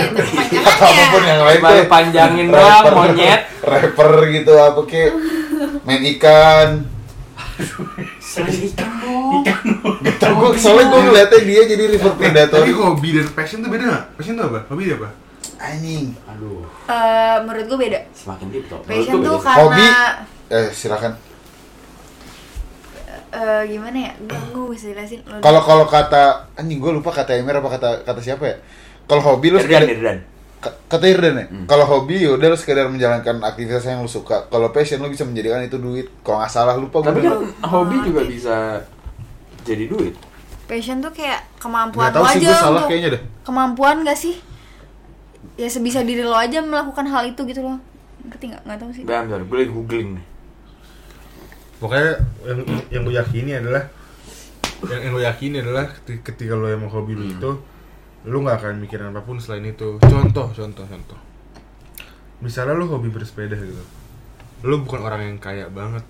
[0.46, 1.84] itu atau apa pun yang lain tuh.
[1.86, 3.40] panjangin doang, monyet.
[3.64, 5.10] rapper gitu apa kek
[5.82, 6.68] main ikan
[10.04, 13.84] gitu gue soalnya gue ngeliatnya dia jadi river predator Tapi hobi dan passion tuh beda
[13.84, 14.04] nggak?
[14.14, 14.60] Passion tuh apa?
[14.68, 15.08] Hobi dia apa?
[15.56, 18.00] Anjing Aduh, Eh, menurut gue beda.
[18.10, 18.80] semakin deep tuh.
[18.82, 19.86] Passion tuh karena Hobi?
[20.50, 21.12] eh silakan
[23.30, 24.12] eh, gimana ya?
[24.20, 25.20] Gue gue bisa jelasin.
[25.38, 26.22] Kalau kalau kata
[26.54, 28.56] anjing gue lupa kata Emir apa kata kata siapa ya
[29.04, 30.18] kalau hobi lu Irdan, sekedar- Irdan.
[30.56, 31.66] Ka- kata Irdan ya Hmm.
[31.66, 35.22] kalau hobi ya udah lu sekedar menjalankan aktivitas yang lu suka kalau passion lu bisa
[35.22, 38.80] menjadikan itu duit kalau nggak salah lupa Tapi kan hobi juga bisa
[39.62, 40.14] jadi duit.
[40.64, 44.16] Passion tuh kayak kemampuan lo tahu sih aja gue salah untuk kayaknya deh kemampuan gak
[44.16, 44.34] sih?
[45.54, 47.78] Ya sebisa diri lo aja melakukan hal itu gitu loh.
[48.26, 48.62] Ngerti nggak?
[48.66, 49.02] Nggak tahu sih.
[49.06, 50.26] Bentar, bentar, gue lagi googling nih.
[51.78, 52.10] Pokoknya
[52.48, 53.82] yang yang gue yakini adalah
[54.88, 57.50] yang, yang gue yakini adalah ketika, ketika lo emang hobi lu itu
[58.24, 60.00] lu nggak akan mikirin apa pun selain itu.
[60.00, 61.18] Contoh, contoh, contoh.
[62.40, 63.84] Misalnya lu hobi bersepeda gitu.
[64.64, 66.04] Lu bukan orang yang kaya banget.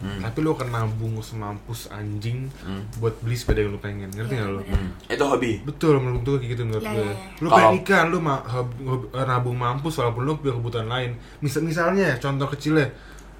[0.00, 0.16] Hmm.
[0.18, 2.88] Tapi lu akan nabung semampus anjing Hmm.
[2.96, 4.08] buat beli sepeda yang lu pengen.
[4.08, 4.60] Ngerti Iya, nggak lu?
[4.64, 5.52] Hmm, itu hobi.
[5.60, 7.00] Betul, menurut gue kayak gitu menurut Ya, gue.
[7.00, 7.16] ya, ya.
[7.36, 10.88] Lu Kalau- pengen ikan, lu ma- hobi- hobi- eh, nabung mampus walaupun lu punya kebutuhan
[10.88, 11.10] lain.
[11.38, 12.88] Misal misalnya contoh kecilnya,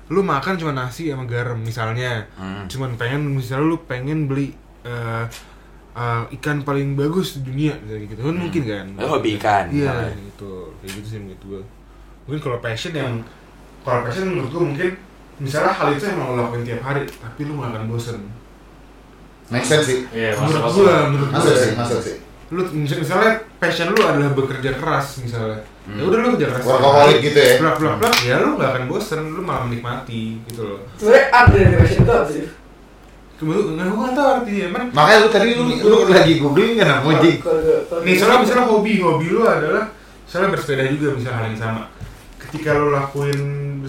[0.06, 2.28] lu makan cuma nasi sama garam misalnya.
[2.34, 2.66] Hmm.
[2.66, 5.24] Cuman pengen misalnya lu pengen beli eh,
[5.92, 8.16] eh, ikan paling bagus di dunia gitu.
[8.18, 8.86] Kan mungkin kan.
[8.90, 10.76] Itu hobi ikan, Iya, gitu.
[10.78, 11.62] Kayak gitu sih menurut gue.
[12.24, 13.24] Mungkin kalau passion yang
[13.80, 14.90] kalau passion menurut gue mungkin
[15.40, 18.18] misalnya hal itu emang lo lakuin tiap hari, tapi lu gak akan bosen.
[19.50, 19.98] make sense sih.
[20.14, 20.82] Iya, masuk menurut masuk.
[20.86, 21.34] gue, menurut gue.
[21.34, 22.16] masuk sih masuk sih.
[22.54, 25.58] Lu mis- misalnya passion lu adalah bekerja keras misalnya.
[25.90, 26.62] Ya udah lu kerja keras.
[26.62, 27.52] Workaholic gitu ya?
[27.58, 30.80] plak plak plak ya lu gak akan bosen lu malah menikmati gitu loh.
[30.94, 32.44] Sebenarnya arti dari passion itu apa sih?
[33.40, 37.00] kemudian nggak gue nggak tahu artinya emang makanya lu tadi lu, lu lagi googling kan
[37.00, 37.38] nemu jing
[38.04, 39.88] nih soalnya misalnya hobi hobi lu adalah
[40.28, 41.82] misalnya bersepeda juga misalnya hal yang sama.
[42.36, 43.40] Ketika lu lakuin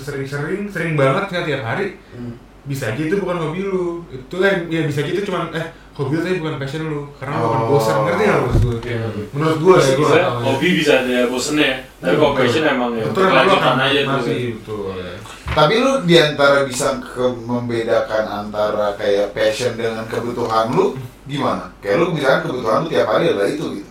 [0.02, 2.34] sering-sering sering banget nggak tiap hari Hmm.
[2.62, 6.14] bisa aja itu bukan hobi lu itu kan ya bisa aja itu cuman eh hobi
[6.14, 7.68] lu tapi bukan passion lu karena lu akan Oh.
[7.72, 9.02] bosan ngerti nggak maksud gue Iya.
[9.32, 10.26] menurut gue ya gue ya.
[10.42, 14.40] hobi bisa ada bosennya tapi kalau passion emang ya betul lu akan aja tuh masih
[14.56, 15.12] betul ya.
[15.52, 21.98] tapi lu di antara bisa ke membedakan antara kayak passion dengan kebutuhan lu gimana kayak
[21.98, 23.90] lu misalkan kebutuhan lu tiap hari adalah itu gitu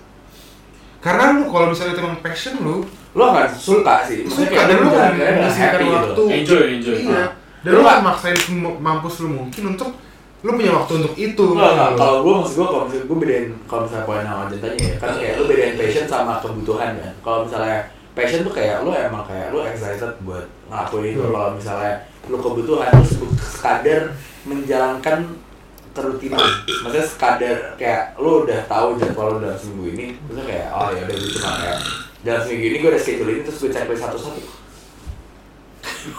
[1.01, 4.23] Karena lu kalau misalnya itu emang passion lu, Lo akan suka sih.
[4.23, 5.97] Maksudnya suka kayak dan lu menyisihkan happy gitu.
[5.97, 6.23] waktu.
[6.33, 7.25] enjoy enjoy Iya.
[7.61, 8.37] Dan Lu akan maksain
[8.79, 9.89] mampus lu mungkin untuk
[10.41, 11.45] lu punya waktu untuk itu.
[11.51, 11.89] Enggak, enggak.
[11.89, 11.99] gitu.
[11.99, 15.11] Kalau gue maksud gue kalau misalnya gue bedain kalau misalnya poin sama jentanya ya kan
[15.13, 17.15] kayak lu bedain passion sama kebutuhan kan.
[17.21, 17.79] Kalau misalnya
[18.11, 21.21] passion tuh kayak lu emang kayak lu excited buat ngelakuin itu.
[21.21, 21.31] Betul.
[21.31, 21.93] Kalau misalnya
[22.25, 24.03] lu kebutuhan lu se- sekadar
[24.45, 25.19] menjalankan
[25.91, 26.41] kerutinan.
[26.81, 31.03] Maksudnya sekadar kayak lu udah tahu jadwal lu dalam seminggu ini, terus kayak oh ya
[31.03, 31.79] udah cuma kayak
[32.21, 34.43] dalam seminggu ini gue udah schedule ini terus gue checklist satu-satu.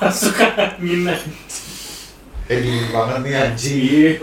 [0.01, 1.29] masuk angin aja.
[2.49, 4.15] eh dingin banget nih anjing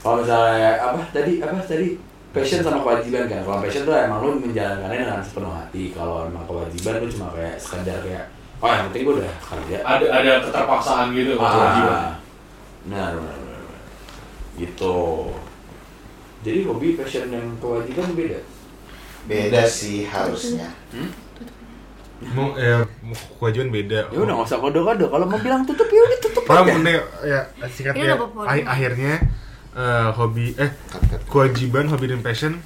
[0.00, 2.00] Kalau misalnya apa tadi apa tadi
[2.32, 3.44] passion sama kewajiban kan.
[3.44, 5.92] Kalau passion tuh emang lu menjalankannya dengan sepenuh hati.
[5.92, 8.24] Kalau emang kewajiban lu cuma kayak sekadar kayak
[8.60, 9.76] oh yang penting gue udah kerja.
[9.84, 12.12] ada ada keterpaksaan gitu kewajiban Ah,
[12.86, 13.82] benar, benar, benar, benar.
[14.56, 14.96] Gitu.
[16.40, 18.40] Jadi hobi, passion, dan kewajiban beda.
[19.28, 20.68] Beda sih harusnya
[22.20, 24.12] mau ya mau kewajiban beda.
[24.12, 25.08] Ya udah nggak usah kode-kode.
[25.08, 26.72] Kalau mau bilang tutup ya udah tutup Kalau aja.
[26.76, 27.40] mending ya
[28.12, 28.40] apa-apa.
[28.44, 29.12] ah- akhirnya
[29.72, 30.70] eh, hobi eh
[31.24, 32.60] kewajiban hobi dan passion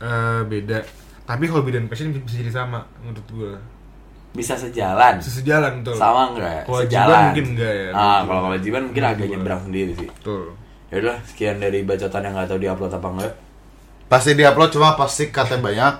[0.00, 0.84] eh, beda.
[1.24, 3.56] Tapi hobi dan passion bisa jadi sama menurut gua.
[4.36, 5.16] Bisa sejalan.
[5.16, 5.96] Bisa sejalan tuh.
[5.96, 6.68] Sama enggak?
[6.68, 7.22] Kewajiban Sejalan.
[7.32, 7.88] mungkin enggak ya.
[7.96, 10.08] Ah, kalau kewajiban mungkin agak nyebrang sendiri sih.
[10.12, 10.44] Betul.
[10.92, 13.32] Ya udah, sekian dari bacotan yang nggak tahu diupload apa enggak.
[14.06, 15.94] Pasti diupload cuma pasti katanya banyak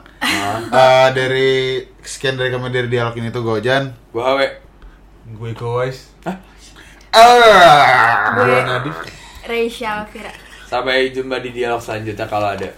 [0.67, 1.51] Eh, dari
[2.01, 4.49] sekian dari kami dari dialog ini tuh Gojan gua Hawe.
[5.31, 6.37] Gue Iko Wise, Ah.
[8.35, 8.97] gue Nadif.
[9.45, 10.33] Reisha Alvira.
[10.65, 12.69] Sampai jumpa di dialog selanjutnya kalau ada.